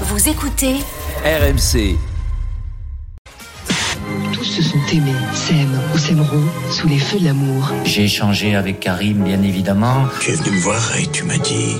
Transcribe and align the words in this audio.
Vous 0.00 0.28
écoutez 0.28 0.74
RMC. 1.24 1.96
Tous 4.32 4.44
se 4.44 4.62
sont 4.62 4.78
aimés, 4.92 5.12
s'aiment 5.34 5.78
ou 5.94 5.98
s'aimeront 5.98 6.44
sous 6.70 6.88
les 6.88 6.98
feux 6.98 7.18
de 7.20 7.26
l'amour. 7.26 7.70
J'ai 7.84 8.04
échangé 8.04 8.54
avec 8.56 8.80
Karim, 8.80 9.22
bien 9.24 9.42
évidemment. 9.42 10.06
Tu 10.20 10.30
es 10.32 10.34
venu 10.34 10.56
me 10.56 10.60
voir 10.60 10.96
et 10.98 11.06
tu 11.06 11.24
m'as 11.24 11.38
dit 11.38 11.76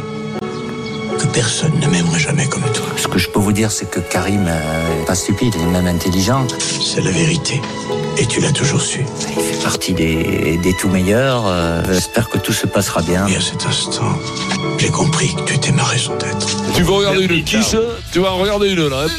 que 1.19 1.27
personne 1.27 1.73
ne 1.81 1.87
m'aimerait 1.89 2.21
jamais 2.21 2.47
comme 2.47 2.63
toi. 2.73 2.87
Ce 2.97 3.09
que 3.09 3.19
je 3.19 3.29
peux 3.29 3.41
vous 3.41 3.53
dire, 3.53 3.71
c'est 3.71 3.91
que 3.91 4.01
Karim 4.01 4.47
euh, 4.49 5.03
est 5.03 5.07
pas 5.07 5.15
stupide, 5.15 5.53
il 5.57 5.63
est 5.63 5.67
même 5.67 5.87
intelligent. 5.87 6.47
C'est 6.59 7.03
la 7.03 7.11
vérité. 7.11 7.61
Et 8.17 8.27
tu 8.27 8.41
l'as 8.41 8.53
toujours 8.53 8.81
su. 8.81 9.05
Il 9.37 9.43
fait 9.43 9.63
partie 9.65 9.93
des, 9.93 10.57
des 10.63 10.73
tout 10.75 10.89
meilleurs. 10.89 11.45
Euh, 11.47 11.83
J'espère 11.93 12.29
que 12.31 12.39
tout 12.39 12.53
se 12.53 12.67
passera 12.69 13.03
bien. 13.03 13.27
Et 13.27 13.37
à 13.37 13.41
cet 13.41 13.67
instant, 13.67 14.17
j'ai 14.79 14.89
compris 14.89 15.35
que 15.35 15.43
tu 15.43 15.55
étais 15.55 15.73
ma 15.73 15.85
raison 15.85 16.13
d'être. 16.17 16.47
Tu 16.75 16.83
vas 16.83 16.93
regarder 16.95 17.25
une 17.25 17.45
quiche 17.45 17.77
Tu 18.13 18.19
vas 18.21 18.33
en 18.33 18.39
regarder 18.39 18.71
une 18.71 18.89
là. 18.89 19.05
hein. 19.07 19.11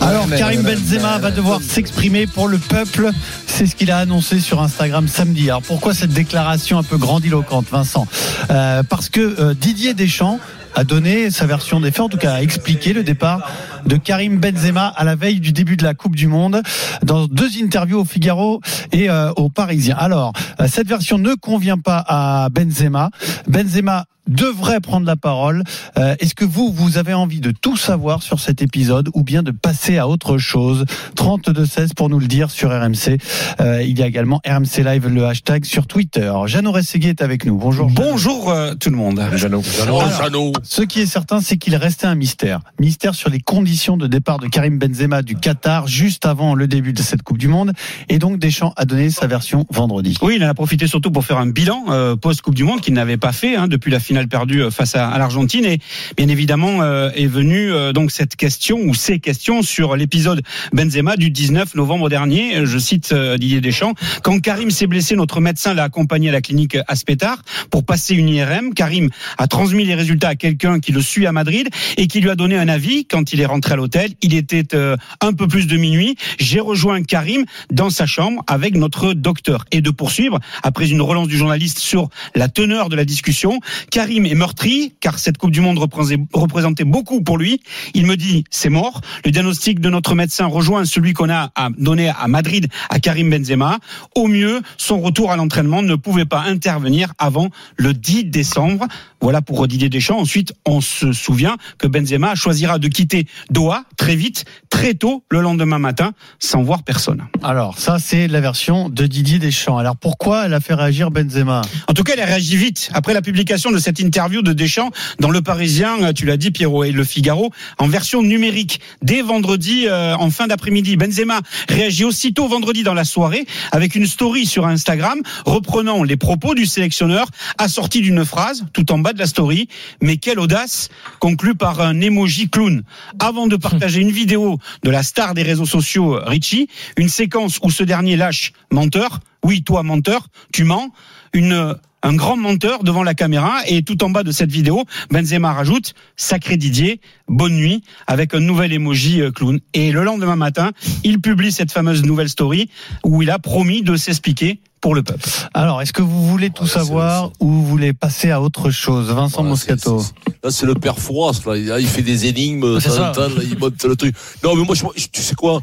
Alors 0.00 0.26
Karim 0.28 0.62
Benzema 0.62 1.18
va 1.18 1.30
devoir 1.30 1.60
s'exprimer 1.62 2.26
pour 2.26 2.48
le 2.48 2.58
peuple. 2.58 3.10
C'est 3.46 3.66
ce 3.66 3.74
qu'il 3.74 3.90
a 3.90 3.98
annoncé 3.98 4.40
sur 4.40 4.60
Instagram 4.60 5.08
samedi. 5.08 5.48
Alors 5.50 5.62
pourquoi 5.62 5.94
cette 5.94 6.12
déclaration 6.12 6.78
un 6.78 6.82
peu 6.82 6.96
grandiloquente, 6.98 7.66
Vincent? 7.70 8.06
Euh, 8.50 8.82
Parce 8.88 9.08
que 9.08 9.20
euh, 9.40 9.54
Didier 9.54 9.94
Deschamps 9.94 10.38
a 10.74 10.84
donné 10.84 11.30
sa 11.30 11.46
version 11.46 11.80
des 11.80 11.90
faits, 11.90 12.00
en 12.00 12.08
tout 12.10 12.18
cas 12.18 12.34
a 12.34 12.42
expliqué 12.42 12.92
le 12.92 13.02
départ 13.02 13.40
de 13.86 13.96
Karim 13.96 14.38
Benzema 14.38 14.88
à 14.88 15.04
la 15.04 15.14
veille 15.14 15.40
du 15.40 15.52
début 15.52 15.76
de 15.76 15.84
la 15.84 15.94
Coupe 15.94 16.16
du 16.16 16.26
Monde 16.26 16.62
dans 17.02 17.26
deux 17.26 17.62
interviews 17.62 18.00
au 18.00 18.04
Figaro 18.04 18.60
et 18.92 19.08
euh, 19.08 19.30
au 19.36 19.48
Parisien. 19.48 19.96
Alors, 19.98 20.32
euh, 20.60 20.66
cette 20.68 20.88
version 20.88 21.18
ne 21.18 21.34
convient 21.34 21.78
pas 21.78 22.04
à 22.06 22.48
Benzema. 22.50 23.10
Benzema 23.48 24.06
devrait 24.28 24.80
prendre 24.80 25.06
la 25.06 25.16
parole. 25.16 25.62
Euh, 25.98 26.16
Est-ce 26.18 26.34
que 26.34 26.44
vous, 26.44 26.72
vous 26.72 26.98
avez 26.98 27.14
envie 27.14 27.40
de 27.40 27.50
tout 27.50 27.76
savoir 27.76 28.22
sur 28.22 28.40
cet 28.40 28.62
épisode 28.62 29.08
ou 29.14 29.22
bien 29.22 29.42
de 29.42 29.50
passer 29.50 29.98
à 29.98 30.08
autre 30.08 30.38
chose? 30.38 30.84
32-16 31.16 31.94
pour 31.94 32.08
nous 32.08 32.18
le 32.18 32.26
dire 32.26 32.50
sur 32.50 32.70
RMC. 32.70 33.18
Euh, 33.60 33.82
il 33.82 33.98
y 33.98 34.02
a 34.02 34.06
également 34.06 34.40
RMC 34.46 34.82
Live, 34.84 35.08
le 35.08 35.26
hashtag 35.26 35.64
sur 35.64 35.86
Twitter. 35.86 36.32
Jeannot 36.46 36.72
Rességuier 36.72 37.10
est 37.10 37.22
avec 37.22 37.46
nous. 37.46 37.56
Bonjour. 37.56 37.88
Bonjour 37.90 38.50
euh, 38.50 38.74
tout 38.74 38.90
le 38.90 38.96
monde. 38.96 39.22
Jeannot, 39.34 39.62
Jeannot, 39.62 40.00
Alors, 40.00 40.22
Jeannot. 40.22 40.52
Ce 40.62 40.82
qui 40.82 41.00
est 41.00 41.06
certain, 41.06 41.40
c'est 41.40 41.56
qu'il 41.56 41.76
restait 41.76 42.06
un 42.06 42.14
mystère. 42.14 42.60
Mystère 42.80 43.14
sur 43.14 43.30
les 43.30 43.40
conditions 43.40 43.75
de 43.76 44.06
départ 44.06 44.38
de 44.38 44.48
Karim 44.48 44.78
Benzema 44.78 45.20
du 45.20 45.36
Qatar 45.36 45.86
juste 45.86 46.24
avant 46.24 46.54
le 46.54 46.66
début 46.66 46.94
de 46.94 47.02
cette 47.02 47.22
Coupe 47.22 47.36
du 47.36 47.46
Monde. 47.46 47.72
Et 48.08 48.18
donc 48.18 48.38
Deschamps 48.38 48.72
a 48.76 48.86
donné 48.86 49.10
sa 49.10 49.26
version 49.26 49.66
vendredi. 49.70 50.16
Oui, 50.22 50.36
il 50.36 50.44
en 50.44 50.48
a 50.48 50.54
profité 50.54 50.86
surtout 50.86 51.10
pour 51.10 51.26
faire 51.26 51.36
un 51.36 51.46
bilan 51.46 51.84
euh, 51.90 52.16
post-Coupe 52.16 52.54
du 52.54 52.64
Monde 52.64 52.80
qu'il 52.80 52.94
n'avait 52.94 53.18
pas 53.18 53.32
fait 53.32 53.54
hein, 53.54 53.68
depuis 53.68 53.90
la 53.90 54.00
finale 54.00 54.28
perdue 54.28 54.62
euh, 54.62 54.70
face 54.70 54.96
à, 54.96 55.16
l'Argentine. 55.18 55.66
Et 55.66 55.78
bien 56.16 56.28
évidemment 56.28 56.80
euh, 56.80 57.10
est 57.14 57.26
venue 57.26 57.70
donc 57.92 58.12
cette 58.12 58.34
question 58.34 58.78
ou 58.78 58.94
ces 58.94 59.18
questions 59.18 59.60
sur 59.60 59.94
l'épisode 59.94 60.40
Benzema 60.72 61.16
du 61.16 61.30
19 61.30 61.74
novembre 61.74 62.08
dernier. 62.08 62.64
Je 62.64 62.78
cite 62.78 63.12
Didier 63.12 63.60
Deschamps. 63.60 63.92
Quand 64.22 64.40
Karim 64.40 64.70
s'est 64.70 64.86
blessé, 64.86 65.16
notre 65.16 65.42
médecin 65.42 65.74
l'a 65.74 65.84
accompagné 65.84 66.30
à 66.30 66.32
la 66.32 66.40
clinique 66.40 66.78
Aspetar 66.88 67.42
pour 67.70 67.84
passer 67.84 68.14
une 68.14 68.30
IRM. 68.30 68.72
Karim 68.72 69.10
a 69.36 69.46
transmis 69.48 69.84
les 69.84 69.94
résultats 69.94 70.28
à 70.28 70.34
quelqu'un 70.34 70.80
qui 70.80 70.92
le 70.92 71.02
suit 71.02 71.26
à 71.26 71.32
Madrid 71.32 71.68
et 71.98 72.06
qui 72.06 72.20
lui 72.20 72.30
a 72.30 72.36
donné 72.36 72.56
un 72.56 72.68
avis 72.68 73.04
quand 73.04 73.34
il 73.34 73.40
est 73.40 73.46
rentré 73.46 73.65
à 73.72 73.76
l'hôtel. 73.76 74.12
Il 74.22 74.34
était 74.34 74.74
euh, 74.74 74.96
un 75.20 75.32
peu 75.32 75.48
plus 75.48 75.66
de 75.66 75.76
minuit. 75.76 76.16
J'ai 76.38 76.60
rejoint 76.60 77.02
Karim 77.02 77.44
dans 77.70 77.90
sa 77.90 78.06
chambre 78.06 78.42
avec 78.46 78.76
notre 78.76 79.12
docteur 79.12 79.64
et 79.72 79.80
de 79.80 79.90
poursuivre 79.90 80.38
après 80.62 80.90
une 80.90 81.00
relance 81.00 81.28
du 81.28 81.36
journaliste 81.36 81.78
sur 81.78 82.08
la 82.34 82.48
teneur 82.48 82.88
de 82.88 82.96
la 82.96 83.04
discussion. 83.04 83.60
Karim 83.90 84.26
est 84.26 84.34
meurtri 84.34 84.94
car 85.00 85.18
cette 85.18 85.38
Coupe 85.38 85.50
du 85.50 85.60
Monde 85.60 85.78
représentait- 85.78 86.84
beaucoup 86.84 87.22
pour 87.22 87.38
lui. 87.38 87.60
Il 87.94 88.06
me 88.06 88.16
dit 88.16 88.44
c'est 88.50 88.68
mort. 88.68 89.00
Le 89.24 89.30
diagnostic 89.30 89.80
de 89.80 89.90
notre 89.90 90.14
médecin 90.14 90.46
rejoint 90.46 90.84
celui 90.84 91.12
qu'on 91.12 91.30
a 91.30 91.50
donné 91.78 92.08
à 92.08 92.28
Madrid 92.28 92.68
à 92.90 93.00
Karim 93.00 93.30
Benzema. 93.30 93.78
Au 94.14 94.26
mieux, 94.26 94.60
son 94.76 95.00
retour 95.00 95.30
à 95.32 95.36
l'entraînement 95.36 95.82
ne 95.82 95.94
pouvait 95.94 96.24
pas 96.24 96.42
intervenir 96.42 97.12
avant 97.18 97.50
le 97.76 97.94
10 97.94 98.24
décembre. 98.24 98.86
Voilà 99.20 99.42
pour 99.42 99.66
Didier 99.66 99.88
Deschamps. 99.88 100.18
Ensuite, 100.18 100.52
on 100.66 100.80
se 100.80 101.12
souvient 101.12 101.56
que 101.78 101.86
Benzema 101.86 102.34
choisira 102.34 102.78
de 102.78 102.88
quitter 102.88 103.26
Doha 103.50 103.84
très 103.96 104.16
vite, 104.16 104.44
très 104.70 104.94
tôt, 104.94 105.24
le 105.30 105.40
lendemain 105.40 105.78
matin, 105.78 106.12
sans 106.38 106.62
voir 106.62 106.82
personne. 106.82 107.24
Alors 107.42 107.78
ça, 107.78 107.98
c'est 107.98 108.28
la 108.28 108.40
version 108.40 108.88
de 108.88 109.06
Didier 109.06 109.38
Deschamps. 109.38 109.78
Alors 109.78 109.96
pourquoi 109.96 110.46
elle 110.46 110.54
a 110.54 110.60
fait 110.60 110.74
réagir 110.74 111.10
Benzema? 111.10 111.62
En 111.88 111.94
tout 111.94 112.02
cas, 112.02 112.12
elle 112.14 112.20
a 112.20 112.26
réagi 112.26 112.56
vite 112.56 112.90
après 112.92 113.14
la 113.14 113.22
publication 113.22 113.70
de 113.70 113.78
cette 113.78 114.00
interview 114.00 114.42
de 114.42 114.52
Deschamps 114.52 114.90
dans 115.20 115.30
Le 115.30 115.42
Parisien, 115.42 116.12
tu 116.12 116.26
l'as 116.26 116.36
dit 116.36 116.50
Pierrot, 116.50 116.84
et 116.84 116.92
Le 116.92 117.04
Figaro, 117.04 117.50
en 117.78 117.88
version 117.88 118.22
numérique. 118.22 118.80
Dès 119.02 119.22
vendredi, 119.22 119.86
euh, 119.86 120.14
en 120.16 120.30
fin 120.30 120.46
d'après-midi, 120.46 120.96
Benzema 120.96 121.40
réagit 121.68 122.04
aussitôt 122.04 122.48
vendredi 122.48 122.82
dans 122.82 122.94
la 122.94 123.04
soirée 123.04 123.46
avec 123.72 123.94
une 123.94 124.06
story 124.06 124.46
sur 124.46 124.66
Instagram 124.66 125.20
reprenant 125.44 126.02
les 126.02 126.16
propos 126.16 126.54
du 126.54 126.66
sélectionneur 126.66 127.28
assorti 127.58 128.00
d'une 128.00 128.24
phrase 128.24 128.64
tout 128.72 128.92
en 128.92 128.98
bas 128.98 129.05
de 129.12 129.18
la 129.18 129.26
story. 129.26 129.68
Mais 130.00 130.16
quelle 130.16 130.38
audace 130.38 130.88
conclue 131.18 131.54
par 131.54 131.80
un 131.80 132.00
emoji 132.00 132.48
clown. 132.48 132.82
Avant 133.18 133.46
de 133.46 133.56
partager 133.56 134.00
une 134.00 134.10
vidéo 134.10 134.58
de 134.82 134.90
la 134.90 135.02
star 135.02 135.34
des 135.34 135.42
réseaux 135.42 135.66
sociaux, 135.66 136.18
Richie, 136.24 136.68
une 136.96 137.08
séquence 137.08 137.58
où 137.62 137.70
ce 137.70 137.84
dernier 137.84 138.16
lâche 138.16 138.52
menteur. 138.70 139.20
Oui, 139.42 139.62
toi 139.62 139.82
menteur, 139.82 140.28
tu 140.52 140.64
mens. 140.64 140.90
Une 141.32 141.76
un 142.06 142.14
grand 142.14 142.36
menteur 142.36 142.84
devant 142.84 143.02
la 143.02 143.14
caméra 143.14 143.56
et 143.66 143.82
tout 143.82 144.02
en 144.04 144.10
bas 144.10 144.22
de 144.22 144.30
cette 144.30 144.50
vidéo, 144.52 144.84
Benzema 145.10 145.52
rajoute 145.52 145.94
sacré 146.16 146.56
Didier, 146.56 147.00
bonne 147.28 147.54
nuit 147.54 147.82
avec 148.06 148.32
un 148.34 148.40
nouvel 148.40 148.72
emoji 148.72 149.20
euh, 149.20 149.30
clown. 149.32 149.58
Et 149.74 149.90
le 149.90 150.04
lendemain 150.04 150.36
matin, 150.36 150.70
il 151.04 151.20
publie 151.20 151.50
cette 151.50 151.72
fameuse 151.72 152.04
nouvelle 152.04 152.28
story 152.28 152.70
où 153.04 153.22
il 153.22 153.30
a 153.30 153.38
promis 153.38 153.82
de 153.82 153.96
s'expliquer 153.96 154.60
pour 154.80 154.94
le 154.94 155.02
peuple. 155.02 155.28
Alors, 155.52 155.82
est-ce 155.82 155.92
que 155.92 156.02
vous 156.02 156.26
voulez 156.28 156.50
tout 156.50 156.66
savoir 156.66 157.30
ou 157.40 157.48
vous 157.50 157.66
voulez 157.66 157.92
passer 157.92 158.30
à 158.30 158.40
autre 158.40 158.70
chose 158.70 159.08
Vincent 159.08 159.38
Voilà, 159.38 159.50
Moscato. 159.50 159.98
c'est- 160.00 160.06
c'est- 160.26 160.36
Là, 160.44 160.50
c'est 160.52 160.66
le 160.66 160.74
père 160.74 160.98
Fouras, 160.98 161.40
là. 161.44 161.56
Il- 161.80 161.88
fait 161.88 162.02
des 162.02 162.26
énigmes, 162.26 162.78
ça. 162.78 163.12
là, 163.16 163.28
il 163.42 163.58
monte 163.58 163.82
le 163.84 163.96
truc. 163.96 164.14
Non, 164.44 164.54
mais 164.54 164.64
moi, 164.64 164.76
je- 164.76 165.06
tu 165.10 165.22
sais 165.22 165.34
quoi? 165.34 165.60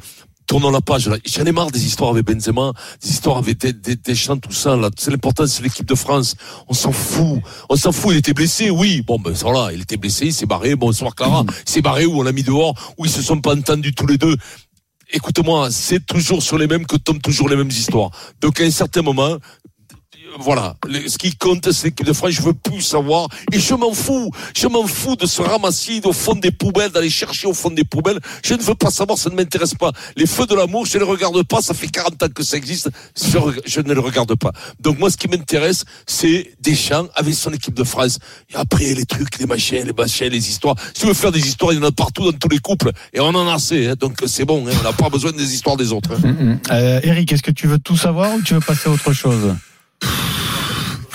Tournons 0.53 0.69
la 0.69 0.81
page. 0.81 1.09
J'en 1.25 1.46
ai 1.46 1.52
marre 1.52 1.72
des 1.72 1.84
histoires 1.84 2.12
avec 2.12 2.28
Benzema, 2.28 2.74
des 3.02 3.09
histoires 3.09 3.38
avec 3.38 3.58
des, 3.58 3.74
des, 3.74 3.96
des 3.96 4.14
chants, 4.14 4.38
tout 4.38 4.52
ça, 4.52 4.75
là. 4.75 4.91
C'est 4.96 5.09
l'important, 5.09 5.47
c'est 5.47 5.64
l'équipe 5.64 5.88
de 5.88 5.96
France. 5.96 6.36
On 6.68 6.75
s'en 6.75 6.91
fout. 6.91 7.41
On 7.69 7.75
s'en 7.75 7.91
fout. 7.91 8.12
Il 8.12 8.18
était 8.18 8.36
blessé, 8.36 8.69
oui. 8.69 9.02
Bon, 9.02 9.18
ben, 9.18 9.34
voilà. 9.34 9.74
Il 9.74 9.81
était 9.81 9.97
blessé, 9.97 10.28
il 10.28 10.31
s'est 10.31 10.46
barré. 10.46 10.75
Bonsoir, 10.75 11.16
Clara. 11.16 11.44
Il 11.66 11.72
s'est 11.72 11.81
barré 11.81 12.06
où? 12.06 12.19
On 12.19 12.22
l'a 12.22 12.31
mis 12.31 12.44
dehors, 12.44 12.75
où 13.00 13.06
ils 13.06 13.09
se 13.09 13.24
sont 13.24 13.41
pas 13.41 13.56
entendus 13.56 13.96
tous 13.96 14.06
les 14.06 14.19
deux. 14.19 14.38
Écoute-moi, 15.12 15.72
c'est 15.72 16.06
toujours 16.06 16.44
sur 16.44 16.59
les 16.59 16.68
mêmes 16.68 16.85
que 16.85 16.97
tombent 16.97 17.20
toujours 17.20 17.50
les 17.50 17.56
mêmes 17.56 17.72
histoires. 17.72 18.12
Donc, 18.40 18.62
à 18.62 18.64
un 18.64 18.70
certain 18.70 19.02
moment, 19.02 19.38
voilà, 20.40 20.76
ce 21.08 21.18
qui 21.18 21.36
compte, 21.36 21.72
c'est 21.72 21.86
l'équipe 21.88 22.06
de 22.06 22.14
France. 22.14 22.32
Je 22.32 22.42
veux 22.42 22.54
plus 22.54 22.82
savoir. 22.82 23.28
Et 23.52 23.60
je 23.60 23.74
m'en 23.74 23.94
fous. 23.94 24.32
Je 24.56 24.68
m'en 24.68 24.86
fous 24.88 25.16
de 25.16 25.26
se 25.26 25.42
ramasser 25.42 26.02
au 26.04 26.14
fond 26.14 26.36
des 26.36 26.52
poubelles, 26.52 26.92
d'aller 26.92 27.10
chercher 27.10 27.48
au 27.48 27.54
fond 27.54 27.70
des 27.70 27.84
poubelles. 27.84 28.20
Je 28.44 28.54
ne 28.56 28.62
veux 28.62 28.76
pas 28.76 28.90
savoir, 28.92 29.18
ça 29.18 29.30
ne 29.30 29.36
m'intéresse 29.36 29.74
pas. 29.76 29.92
Les 30.18 30.26
feux 30.26 30.46
de 30.46 30.56
l'amour, 30.56 30.86
je 30.86 30.98
ne 30.98 31.04
les 31.04 31.10
regarde 31.10 31.42
pas. 31.44 31.62
Ça 31.62 31.74
fait 31.74 31.88
40 31.88 32.22
ans 32.24 32.28
que 32.34 32.44
ça 32.44 32.58
existe. 32.58 32.90
Je, 33.16 33.80
ne 33.82 33.94
les 33.94 34.00
regarde 34.00 34.36
pas. 34.36 34.52
Donc 34.80 35.00
moi, 35.00 35.10
ce 35.10 35.18
qui 35.18 35.28
m'intéresse, 35.28 35.86
c'est 36.08 36.52
Deschamps 36.62 37.08
avec 37.16 37.34
son 37.36 37.52
équipe 37.52 37.74
de 37.76 37.84
France. 37.84 38.20
Et 38.52 38.56
après, 38.56 38.94
les 38.94 39.06
trucs, 39.06 39.38
les 39.40 39.46
machins, 39.46 39.84
les 39.86 39.94
machins, 39.94 40.28
les 40.28 40.50
histoires. 40.50 40.76
Si 40.94 41.02
tu 41.02 41.08
veux 41.08 41.14
faire 41.14 41.32
des 41.32 41.46
histoires, 41.48 41.74
il 41.74 41.80
y 41.80 41.80
en 41.80 41.88
a 41.88 41.92
partout 41.92 42.24
dans 42.32 42.38
tous 42.38 42.50
les 42.50 42.60
couples. 42.60 42.92
Et 43.14 43.20
on 43.20 43.26
en 43.28 43.48
a 43.48 43.54
assez. 43.54 43.88
hein. 43.88 43.96
Donc 44.00 44.18
c'est 44.26 44.46
bon. 44.46 44.66
hein. 44.68 44.72
On 44.80 44.84
n'a 44.84 44.94
pas 44.94 45.10
besoin 45.10 45.32
des 45.32 45.54
histoires 45.54 45.78
des 45.78 45.92
autres. 45.92 46.12
hein. 46.26 46.58
Euh, 46.72 47.00
Eric, 47.04 47.32
est-ce 47.32 47.44
que 47.44 47.52
tu 47.52 47.68
veux 47.68 47.80
tout 47.80 47.98
savoir 47.98 48.34
ou 48.36 48.42
tu 48.42 48.54
veux 48.54 48.60
passer 48.62 48.90
à 48.90 48.92
autre 48.92 49.14
chose? 49.14 49.54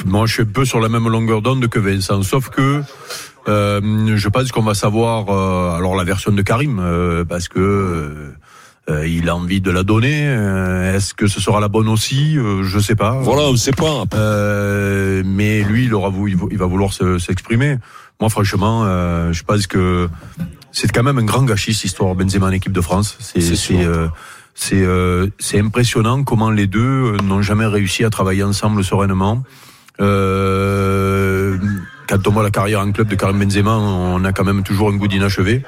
Moi, 0.07 0.27
je 0.27 0.33
suis 0.35 0.43
un 0.43 0.47
peu 0.47 0.65
sur 0.65 0.81
la 0.81 0.89
même 0.89 1.09
longueur 1.09 1.43
d'onde 1.43 1.67
que 1.69 1.79
Vincent, 1.79 2.23
sauf 2.23 2.49
que 2.51 2.83
euh, 3.49 4.17
je 4.17 4.29
pense 4.29 4.53
qu'on 4.53 4.63
va 4.63 4.75
savoir 4.75 5.27
euh, 5.31 5.77
alors 5.77 5.97
la 5.97 6.05
version 6.05 6.33
de 6.33 6.43
Karim 6.43 6.79
euh, 6.81 7.25
parce 7.25 7.49
que 7.49 7.59
euh, 7.59 8.33
euh, 8.91 9.07
il 9.07 9.29
a 9.29 9.37
envie 9.37 9.61
de 9.61 9.71
la 9.71 9.83
donner. 9.83 10.25
Euh, 10.27 10.95
Est-ce 10.95 11.15
que 11.15 11.27
ce 11.27 11.41
sera 11.41 11.61
la 11.61 11.69
bonne 11.69 11.89
aussi 11.89 12.37
Je 12.63 12.79
sais 12.79 12.95
pas. 12.97 13.13
Voilà, 13.21 13.43
on 13.43 13.57
sait 13.57 13.73
pas. 13.73 14.05
Euh, 14.15 15.23
mais 15.27 15.63
lui, 15.63 15.85
il 15.85 15.95
aura 15.95 16.09
voulu, 16.11 16.37
il 16.51 16.59
va 16.59 16.67
vouloir 16.67 16.93
se- 16.93 17.19
s'exprimer. 17.19 17.77
Moi, 18.21 18.31
franchement, 18.31 18.83
euh, 18.87 19.33
je 19.33 19.43
pense 19.45 19.67
que 19.67 20.09
c'est 20.73 20.91
quand 20.93 21.03
même 21.03 21.19
un 21.19 21.25
grand 21.25 21.43
gâchis 21.45 21.75
cette 21.75 21.85
histoire 21.85 22.15
Benzema 22.15 22.47
en 22.47 22.51
équipe 22.51 22.73
de 22.73 22.81
France. 22.81 23.17
C'est 24.55 24.85
C'est 25.39 25.59
impressionnant 25.61 26.25
comment 26.25 26.51
les 26.51 26.67
deux 26.67 27.17
n'ont 27.25 27.43
jamais 27.43 27.67
réussi 27.67 28.05
à 28.05 28.11
travailler 28.11 28.43
ensemble 28.43 28.83
sereinement. 28.85 29.43
Euh, 30.01 31.57
quand 32.09 32.27
on 32.27 32.31
voit 32.31 32.43
la 32.43 32.51
carrière 32.51 32.81
en 32.81 32.91
club 32.91 33.09
de 33.09 33.15
Karim 33.15 33.39
Benzema, 33.39 33.73
on 33.77 34.25
a 34.25 34.33
quand 34.33 34.45
même 34.45 34.63
toujours 34.63 34.89
un 34.89 34.97
goût 34.97 35.09
d'inachevé. 35.09 35.63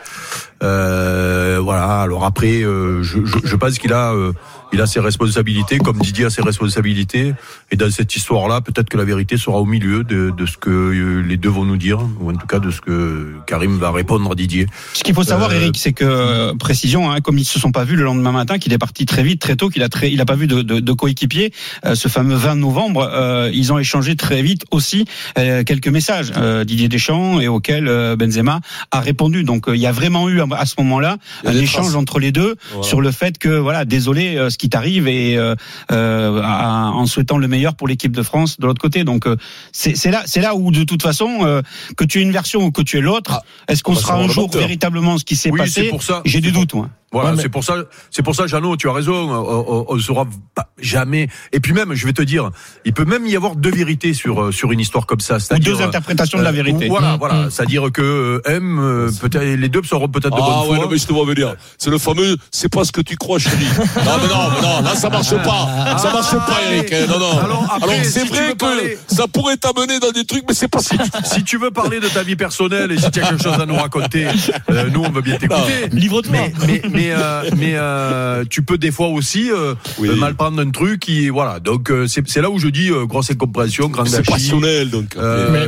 Euh, 0.62 1.58
voilà. 1.62 2.00
Alors 2.00 2.24
après, 2.24 2.62
euh, 2.62 3.02
je, 3.02 3.24
je, 3.24 3.38
je 3.44 3.56
pense 3.56 3.78
qu'il 3.78 3.92
a, 3.92 4.12
euh, 4.12 4.32
il 4.72 4.80
a 4.80 4.86
ses 4.86 5.00
responsabilités, 5.00 5.78
comme 5.78 5.98
Didier 5.98 6.26
a 6.26 6.30
ses 6.30 6.42
responsabilités. 6.42 7.34
Et 7.70 7.76
dans 7.76 7.90
cette 7.90 8.14
histoire-là, 8.14 8.60
peut-être 8.60 8.88
que 8.88 8.96
la 8.96 9.04
vérité 9.04 9.36
sera 9.36 9.58
au 9.58 9.64
milieu 9.66 10.04
de, 10.04 10.30
de 10.36 10.46
ce 10.46 10.56
que 10.56 10.70
euh, 10.70 11.20
les 11.22 11.36
deux 11.36 11.48
vont 11.48 11.64
nous 11.64 11.76
dire, 11.76 11.98
ou 12.20 12.30
en 12.30 12.34
tout 12.34 12.46
cas 12.46 12.58
de 12.60 12.70
ce 12.70 12.80
que 12.80 13.34
Karim 13.46 13.78
va 13.78 13.90
répondre 13.90 14.30
à 14.30 14.34
Didier. 14.34 14.66
Ce 14.94 15.02
qu'il 15.02 15.14
faut 15.14 15.24
savoir, 15.24 15.50
Euh, 15.50 15.54
Eric, 15.54 15.76
c'est 15.76 15.92
que 15.92 16.54
précision, 16.56 17.10
hein, 17.10 17.20
comme 17.20 17.38
ils 17.38 17.44
se 17.44 17.58
sont 17.58 17.72
pas 17.72 17.84
vus 17.84 17.96
le 17.96 18.04
lendemain 18.04 18.32
matin, 18.32 18.58
qu'il 18.58 18.72
est 18.72 18.78
parti 18.78 19.06
très 19.06 19.22
vite, 19.22 19.40
très 19.40 19.56
tôt, 19.56 19.68
qu'il 19.70 19.82
a 19.82 19.88
très, 19.88 20.10
il 20.12 20.20
a 20.20 20.24
pas 20.24 20.36
vu 20.36 20.46
de, 20.46 20.62
de, 20.62 20.80
de 20.80 20.92
coéquipier. 20.92 21.52
euh, 21.84 21.94
ce 21.94 22.08
fameux 22.08 22.36
20 22.36 22.54
novembre, 22.56 23.08
euh, 23.12 23.50
ils 23.52 23.72
ont 23.72 23.78
échangé 23.78 24.14
très 24.16 24.42
vite 24.42 24.64
aussi 24.70 25.04
quelques 25.36 25.88
messages. 25.88 26.32
Didier 26.66 26.88
Deschamps 26.88 27.40
et 27.40 27.48
auxquels 27.48 27.86
Benzema 28.16 28.60
a 28.90 29.00
répondu. 29.00 29.42
Donc 29.44 29.64
il 29.68 29.76
y 29.80 29.86
a 29.86 29.92
vraiment 29.92 30.28
eu 30.28 30.40
à 30.40 30.66
ce 30.66 30.74
moment-là 30.78 31.16
un 31.44 31.52
échange 31.56 31.94
entre 31.96 32.18
les 32.18 32.32
deux 32.32 32.56
Voilà. 32.70 32.82
sur 32.86 33.00
le 33.00 33.10
fait 33.10 33.38
que 33.38 33.48
voilà, 33.48 33.84
désolé, 33.84 34.36
ce 34.50 34.56
qui 34.60 34.68
t'arrive 34.68 35.08
et 35.08 35.36
euh, 35.36 35.54
euh, 35.90 36.40
à- 36.44 36.90
en 36.92 37.06
souhaitant 37.06 37.38
le 37.38 37.48
meilleur 37.48 37.74
pour 37.74 37.88
l'équipe 37.88 38.12
de 38.14 38.22
France 38.22 38.58
de 38.60 38.66
l'autre 38.66 38.80
côté. 38.80 39.04
Donc 39.04 39.26
euh, 39.26 39.36
c'est 39.72 39.96
c'est 39.96 40.10
là, 40.10 40.22
c'est 40.26 40.40
là 40.40 40.54
où 40.54 40.70
de 40.70 40.84
toute 40.84 41.02
façon 41.02 41.38
euh, 41.42 41.62
que 41.96 42.04
tu 42.04 42.18
aies 42.18 42.22
une 42.22 42.32
version 42.32 42.60
ou 42.64 42.70
que 42.70 42.82
tu 42.82 42.98
aies 42.98 43.00
l'autre, 43.00 43.40
Ah, 43.42 43.72
est-ce 43.72 43.82
qu'on 43.82 43.92
on 43.92 43.94
va 43.96 44.00
sera 44.00 44.14
un 44.16 44.28
jour 44.28 44.50
véritablement 44.50 45.18
ce 45.18 45.24
qui 45.24 45.36
s'est 45.36 45.50
Oui, 45.50 45.58
passé 45.60 45.82
c'est 45.84 45.88
pour 45.88 46.02
ça. 46.02 46.22
J'ai 46.24 46.40
des 46.40 46.50
doutes, 46.52 46.74
moi. 46.74 46.88
Voilà, 47.12 47.30
Ouais, 47.30 47.36
mais- 47.36 47.42
c'est 47.42 47.48
pour 47.48 47.64
ça, 47.64 47.74
c'est 48.12 48.22
pour 48.22 48.36
ça, 48.36 48.46
Jeannot, 48.46 48.76
tu 48.76 48.88
as 48.88 48.92
raison. 48.92 49.12
On, 49.32 49.64
on, 49.68 49.84
on 49.88 49.98
saura 49.98 50.26
pas, 50.54 50.68
jamais. 50.80 51.26
Et 51.52 51.58
puis 51.58 51.72
même, 51.72 51.92
je 51.92 52.06
vais 52.06 52.12
te 52.12 52.22
dire, 52.22 52.50
il 52.84 52.92
peut 52.92 53.04
même 53.04 53.26
y 53.26 53.34
avoir 53.34 53.56
deux 53.56 53.72
vérités 53.72 54.14
sur 54.14 54.40
euh, 54.44 54.52
sur 54.52 54.70
une 54.70 54.78
histoire 54.78 55.06
comme 55.06 55.18
ça. 55.18 55.38
Ou 55.50 55.58
deux 55.58 55.82
interprétations 55.82 56.38
de 56.38 56.44
la 56.44 56.50
euh, 56.50 56.52
vérité. 56.52 56.86
Voilà, 56.86 57.16
Mmh, 57.16 57.18
voilà. 57.18 57.34
mmh. 57.34 57.50
C'est-à-dire 57.50 57.90
que 57.90 58.02
euh, 58.02 58.40
M, 58.44 58.78
euh, 58.78 59.10
peut-être 59.20 59.42
les 59.42 59.68
deux 59.68 59.82
seront 59.82 60.06
peut-être 60.08 60.36
de 60.36 60.40
Ah 60.40 60.46
bonne 60.46 60.60
ouais, 60.70 60.76
foi. 60.76 60.84
non, 60.84 60.88
mais 60.92 60.98
je 60.98 61.06
te 61.06 61.12
vois 61.12 61.24
venir. 61.24 61.56
C'est 61.78 61.90
le 61.90 61.98
fameux, 61.98 62.36
c'est 62.52 62.72
pas 62.72 62.84
ce 62.84 62.92
que 62.92 63.00
tu 63.00 63.16
crois, 63.16 63.40
chérie. 63.40 63.56
Non, 64.04 64.12
mais 64.22 64.28
non, 64.28 64.49
non, 64.62 64.82
là, 64.82 64.94
ça 64.94 65.08
marche 65.10 65.30
pas. 65.36 65.98
Ça 65.98 66.12
marche 66.12 66.32
pas, 66.32 66.58
Eric. 66.70 66.92
Non, 67.08 67.18
non. 67.18 67.38
Alors, 67.40 67.90
c'est 68.02 68.20
si 68.22 68.28
vrai 68.28 68.50
que 68.52 68.56
parler- 68.56 68.98
ça 69.06 69.26
pourrait 69.26 69.56
t'amener 69.56 69.98
dans 70.00 70.10
des 70.10 70.24
trucs, 70.24 70.44
mais 70.48 70.54
c'est 70.54 70.68
pas 70.68 70.80
ça. 70.80 70.96
si 71.24 71.42
tu 71.44 71.58
veux 71.58 71.70
parler 71.70 72.00
de 72.00 72.08
ta 72.08 72.22
vie 72.22 72.36
personnelle 72.36 72.92
et 72.92 72.98
si 72.98 73.10
tu 73.10 73.20
as 73.22 73.28
quelque 73.28 73.42
chose 73.42 73.60
à 73.60 73.66
nous 73.66 73.76
raconter, 73.76 74.26
euh, 74.70 74.88
nous 74.92 75.02
on 75.04 75.10
veut 75.10 75.22
bien 75.22 75.36
t'écouter. 75.36 75.88
Livre-toi. 75.92 76.30
Mais 76.32 76.52
mais 76.66 76.82
mais, 76.90 77.10
euh, 77.12 77.42
mais 77.56 77.72
euh, 77.74 78.44
tu 78.48 78.62
peux 78.62 78.78
des 78.78 78.90
fois 78.92 79.08
aussi 79.08 79.50
Oui. 79.98 80.08
mal 80.18 80.34
prendre 80.34 80.60
un 80.60 80.70
truc 80.70 81.00
qui 81.00 81.28
voilà. 81.28 81.60
Donc 81.60 81.92
c'est 82.06 82.40
là 82.40 82.50
où 82.50 82.58
je 82.58 82.68
dis 82.68 82.90
grosse 83.06 83.30
incompréhension, 83.30 83.88
grande 83.88 84.08
C'est 84.08 84.24
passionnel, 84.26 84.90
donc. 84.90 85.16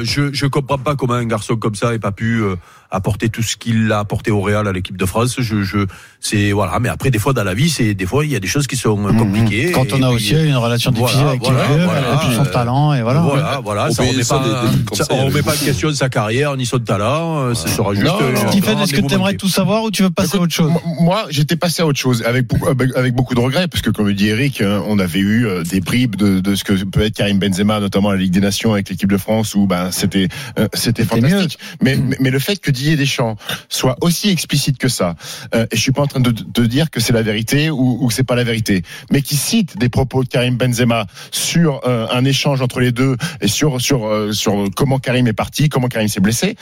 Je 0.03 0.33
je 0.33 0.47
comprends 0.47 0.79
pas 0.79 0.95
comment 0.97 1.15
un 1.15 1.25
garçon 1.27 1.57
comme 1.57 1.75
ça 1.75 1.95
ait 1.95 1.99
pas 1.99 2.13
pu 2.13 2.43
apporter 2.93 3.29
tout 3.31 3.43
ce 3.43 3.57
qu'il 3.57 3.91
a 3.91 3.99
apporté 3.99 4.31
au 4.31 4.41
Real 4.41 4.69
à 4.69 4.73
l'équipe 4.73 4.97
de 4.97 5.07
France. 5.07 5.37
Je 5.41 5.63
je 5.63 5.87
c'est 6.21 6.53
voilà. 6.53 6.79
Mais 6.79 6.89
après 6.89 7.11
des 7.11 7.19
fois 7.19 7.33
dans 7.33 7.43
la 7.43 7.55
vie 7.55 7.71
c'est 7.71 7.95
des 7.95 8.07
fois 8.07 8.25
il 8.25 8.31
y 8.31 8.37
a 8.37 8.41
des 8.41 8.47
choses 8.47 8.67
qui 8.69 8.77
sont 8.77 8.97
euh, 9.09 9.13
compliquées. 9.13 9.71
Mmh, 9.71 9.73
Quand 9.73 9.93
on 9.93 10.03
a 10.03 10.07
puis, 10.09 10.17
aussi 10.17 10.35
une 10.35 10.57
relation 10.57 10.91
difficile 10.93 11.17
voilà, 11.17 11.31
avec 11.31 11.43
voilà, 11.43 11.67
quelqu'un, 11.67 11.85
voilà, 11.87 12.01
et 12.01 12.17
puis 12.27 12.37
son 12.37 12.43
euh, 12.43 12.53
talent, 12.53 12.95
et 12.95 13.03
voilà. 13.03 13.21
Voilà, 13.21 13.61
voilà, 13.65 13.87
On 13.89 13.93
ça 13.93 14.03
remet 14.03 14.23
ça, 14.23 14.39
pas, 14.39 14.45
des- 14.45 14.97
ça, 14.97 15.05
on 15.11 15.17
pas 15.17 15.23
en 15.25 15.31
beaucoup. 15.31 15.65
question 15.65 15.93
sa 15.93 16.09
carrière 16.09 16.57
ni 16.57 16.67
son 16.67 16.79
talent. 16.79 17.39
euh, 17.49 17.55
Ce 17.55 17.69
sera 17.69 17.95
juste. 17.95 18.07
Euh, 18.21 18.37
Stephen, 18.51 18.79
est-ce 18.79 18.93
que 18.93 19.01
tu 19.01 19.15
aimerais 19.15 19.35
tout 19.37 19.49
savoir 19.49 19.83
ou 19.85 19.91
tu 19.91 20.03
veux 20.03 20.11
passer 20.11 20.37
à 20.37 20.41
autre 20.41 20.53
chose? 20.53 20.71
Moi, 21.01 21.25
j'étais 21.31 21.57
passé 21.57 21.83
à 21.83 21.87
autre 21.87 21.99
chose 21.99 22.23
avec 22.27 22.47
beaucoup, 22.47 22.69
avec, 22.69 23.15
beaucoup 23.15 23.35
de 23.35 23.41
regrets, 23.41 23.69
parce 23.69 23.83
que 23.83 23.91
comme 23.91 24.07
le 24.07 24.15
dit 24.15 24.29
Eric, 24.29 24.61
euh, 24.61 24.81
on 24.87 24.99
avait 24.99 25.19
eu 25.19 25.47
euh, 25.47 25.63
des 25.63 25.81
bribes 25.81 26.17
de, 26.17 26.41
de 26.41 26.55
ce 26.55 26.65
que 26.65 26.73
peut 26.85 27.03
être 27.03 27.15
Karim 27.15 27.39
Benzema, 27.39 27.81
notamment 27.81 28.11
à 28.11 28.15
la 28.15 28.21
Ligue 28.21 28.33
des 28.33 28.41
Nations 28.41 28.73
avec 28.75 28.89
l'équipe 28.91 29.11
de 29.11 29.17
France, 29.17 29.55
où 29.55 29.67
ben 29.67 29.91
c'était 29.91 30.29
euh, 30.59 30.69
c'était 30.75 31.03
C'était 31.03 31.21
fantastique. 31.23 31.59
Mais, 31.81 31.97
mais 31.97 32.17
mais 32.21 32.31
le 32.31 32.39
fait 32.39 32.57
que 32.61 32.71
Didier 32.83 32.97
Deschamps 32.97 33.37
soit 33.69 33.97
aussi 34.01 34.31
explicite 34.31 34.79
que 34.79 34.89
ça, 34.89 35.15
euh, 35.55 35.67
et 35.71 35.77
je 35.77 35.81
suis 35.81 35.93
pas 35.93 36.03
en 36.03 36.07
train 36.07 36.21
de, 36.21 36.33
dire 36.67 36.91
que 36.91 37.01
c'est 37.01 37.13
la 37.13 37.23
vérité 37.23 37.71
ou, 37.71 38.07
que 38.07 38.15
c'est 38.15 38.25
pas 38.25 38.35
la 38.35 38.45
vérité, 38.45 38.83
mais 39.11 39.23
qui 39.23 39.37
cite 39.37 39.79
des 39.79 39.89
propos 39.89 40.25
de 40.25 40.29
Karim 40.29 40.57
Benzema 40.57 41.07
sur 41.31 41.81
euh, 41.87 42.07
un 42.11 42.25
échange 42.25 42.61
entre 42.61 42.81
les 42.81 42.93
deux 42.93 43.17
et 43.41 43.49
sur 43.49 43.81
sur 43.81 44.07
euh, 44.07 44.33
sur 44.33 44.65
comment 44.75 44.99
Karim 44.99 45.27
est 45.27 45.33
parti, 45.33 45.69
comment 45.69 45.89
Karim 45.89 46.09
s'est 46.09 46.21
blessé. 46.21 46.57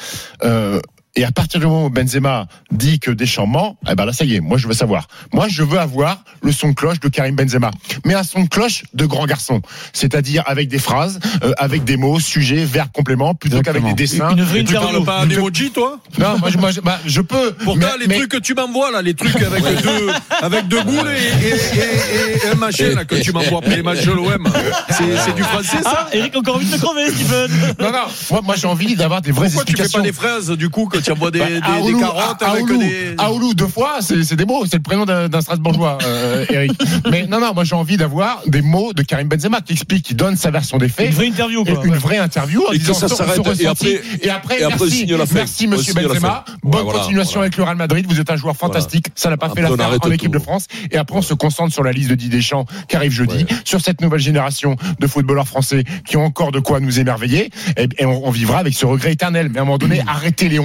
Et 1.16 1.24
à 1.24 1.32
partir 1.32 1.58
du 1.58 1.66
moment 1.66 1.86
où 1.86 1.90
Benzema 1.90 2.46
dit 2.70 3.00
que 3.00 3.10
Deschamps 3.10 3.46
ment, 3.46 3.76
eh 3.90 3.94
ben 3.96 4.04
là 4.04 4.12
ça 4.12 4.24
y 4.24 4.36
est, 4.36 4.40
moi 4.40 4.58
je 4.58 4.68
veux 4.68 4.74
savoir. 4.74 5.08
Moi 5.32 5.48
je 5.48 5.64
veux 5.64 5.78
avoir 5.80 6.18
le 6.42 6.52
son 6.52 6.68
de 6.68 6.74
cloche 6.74 7.00
de 7.00 7.08
Karim 7.08 7.34
Benzema, 7.34 7.72
mais 8.04 8.14
un 8.14 8.22
son 8.22 8.44
de 8.44 8.48
cloche 8.48 8.84
de 8.94 9.06
grand 9.06 9.26
garçon, 9.26 9.60
c'est-à-dire 9.92 10.44
avec 10.46 10.68
des 10.68 10.78
phrases, 10.78 11.18
euh, 11.42 11.52
avec 11.58 11.82
des 11.82 11.96
mots, 11.96 12.20
sujets, 12.20 12.64
verbes, 12.64 12.90
compléments, 12.92 13.34
plutôt 13.34 13.60
qu'avec 13.60 13.82
des 13.84 13.94
dessins. 13.94 14.30
Une 14.30 14.42
vraie 14.44 14.62
Tu 14.62 14.74
parles 14.74 15.04
pas 15.04 15.22
en 15.24 15.28
emoji, 15.30 15.70
toi? 15.72 15.98
Non, 16.18 16.38
moi 16.38 16.48
je, 16.50 16.58
moi, 16.58 16.70
je- 16.70 16.80
bah, 16.80 17.00
je 17.04 17.20
peux. 17.20 17.52
Pourtant, 17.64 17.80
mais- 17.94 18.02
les 18.02 18.06
mais- 18.06 18.16
trucs 18.18 18.30
que 18.30 18.36
tu 18.38 18.54
m'envoies 18.54 18.92
là, 18.92 19.02
les 19.02 19.14
trucs 19.14 19.34
avec 19.34 19.62
deux, 19.82 20.10
avec 20.42 20.68
deux 20.68 20.82
boules 20.84 21.08
et, 21.10 21.46
et, 21.46 21.50
et, 21.50 22.46
et 22.46 22.50
un 22.52 22.54
machin 22.54 22.94
là 22.94 23.04
que 23.04 23.16
tu 23.16 23.32
m'envoies 23.32 23.58
après 23.58 23.76
les 23.76 23.82
matchs 23.82 24.04
de 24.06 24.12
l'OM, 24.12 24.48
c'est 24.90 25.16
c'est 25.24 25.34
du 25.34 25.42
français 25.42 25.82
ça? 25.82 26.06
Ah, 26.06 26.08
Eric, 26.12 26.36
encore 26.36 26.54
envie 26.56 26.66
de 26.70 26.76
te 26.76 26.80
crever, 26.80 27.10
Steven. 27.10 27.50
Non, 27.80 27.90
non, 27.90 27.98
moi, 28.30 28.40
moi 28.44 28.54
j'ai 28.56 28.68
envie 28.68 28.94
d'avoir 28.94 29.20
des 29.22 29.32
vraies 29.32 29.48
Pourquoi 29.48 29.64
tu 29.64 29.72
fais 29.76 29.82
explications. 29.82 29.98
pas 29.98 30.04
des 30.06 30.12
fraises 30.12 30.50
du 30.56 30.68
coup 30.68 30.86
que 30.86 30.99
tu 31.00 31.12
envoies 31.12 31.30
des, 31.30 31.38
Bah, 31.38 31.46
des, 31.48 31.60
des 31.60 31.66
Aoulou, 31.66 32.00
carottes 32.00 32.42
avec 32.42 32.60
Aoulou, 32.62 32.78
des. 32.78 33.14
Aoulou, 33.18 33.54
deux 33.54 33.66
fois, 33.66 33.98
c'est 34.00 34.34
des 34.36 34.44
mots, 34.44 34.64
c'est 34.66 34.76
le 34.76 34.82
prénom 34.82 35.04
d'un 35.04 35.40
Strasbourgeois, 35.40 35.98
euh, 36.04 36.44
Eric. 36.50 36.72
Mais 37.10 37.26
non, 37.26 37.40
non, 37.40 37.52
moi 37.54 37.64
j'ai 37.64 37.74
envie 37.74 37.96
d'avoir 37.96 38.42
des 38.46 38.62
mots 38.62 38.92
de 38.92 39.02
Karim 39.02 39.28
Benzema. 39.28 39.60
Qui 39.60 39.74
explique, 39.74 40.04
qui 40.04 40.14
donne 40.14 40.36
sa 40.36 40.50
version 40.50 40.78
des 40.78 40.88
faits. 40.88 41.08
Une 41.08 41.14
vraie 41.14 41.26
interview, 41.26 41.64
quoi. 41.64 41.84
une 41.84 41.96
vraie 41.96 42.18
interview 42.18 42.64
en 42.66 42.72
Et 42.72 42.76
que 42.76 42.80
disant 42.80 42.94
ça 42.94 43.08
s'arrête, 43.08 43.38
et 43.60 43.66
après- 43.66 44.00
et 44.22 44.30
après, 44.30 44.60
et 44.60 44.64
après, 44.64 44.76
merci, 44.78 45.06
la 45.06 45.24
merci 45.32 45.66
On 45.66 45.70
monsieur 45.70 45.92
Benzema, 45.94 46.44
bonne 46.62 46.74
Ouais, 46.74 46.84
voilà, 46.84 46.98
continuation 47.00 47.34
voilà. 47.34 47.44
avec 47.46 47.56
le 47.56 47.64
Real 47.64 47.76
Madrid, 47.76 48.06
vous 48.08 48.20
êtes 48.20 48.30
un 48.30 48.36
joueur 48.36 48.56
fantastique, 48.56 49.06
ça 49.14 49.30
n'a 49.30 49.36
pas 49.36 49.46
Après, 49.46 49.62
fait 49.62 49.68
l'affaire 49.68 49.98
en 50.02 50.10
équipe 50.10 50.32
de 50.32 50.38
France, 50.38 50.66
et 50.90 50.96
après 50.96 51.16
on 51.16 51.22
se 51.22 51.34
concentre 51.34 51.72
sur 51.72 51.82
la 51.82 51.92
liste 51.92 52.10
de 52.10 52.14
Didier 52.14 52.38
Deschamps 52.38 52.64
qui 52.88 52.96
arrive 52.96 53.12
jeudi, 53.12 53.46
sur 53.64 53.80
cette 53.80 54.00
nouvelle 54.00 54.20
génération 54.20 54.76
de 54.98 55.06
footballeurs 55.06 55.48
français 55.48 55.84
qui 56.06 56.16
ont 56.16 56.24
encore 56.24 56.52
de 56.52 56.60
quoi 56.60 56.80
nous 56.80 56.98
émerveiller, 57.00 57.50
et, 57.76 58.04
on, 58.04 58.30
vivra 58.30 58.58
avec 58.58 58.74
ce 58.74 58.86
regret 58.86 59.12
éternel, 59.12 59.48
mais 59.52 59.58
à 59.58 59.62
un 59.62 59.64
moment 59.64 59.78
donné, 59.78 60.02
arrêtez 60.06 60.48
les 60.48 60.58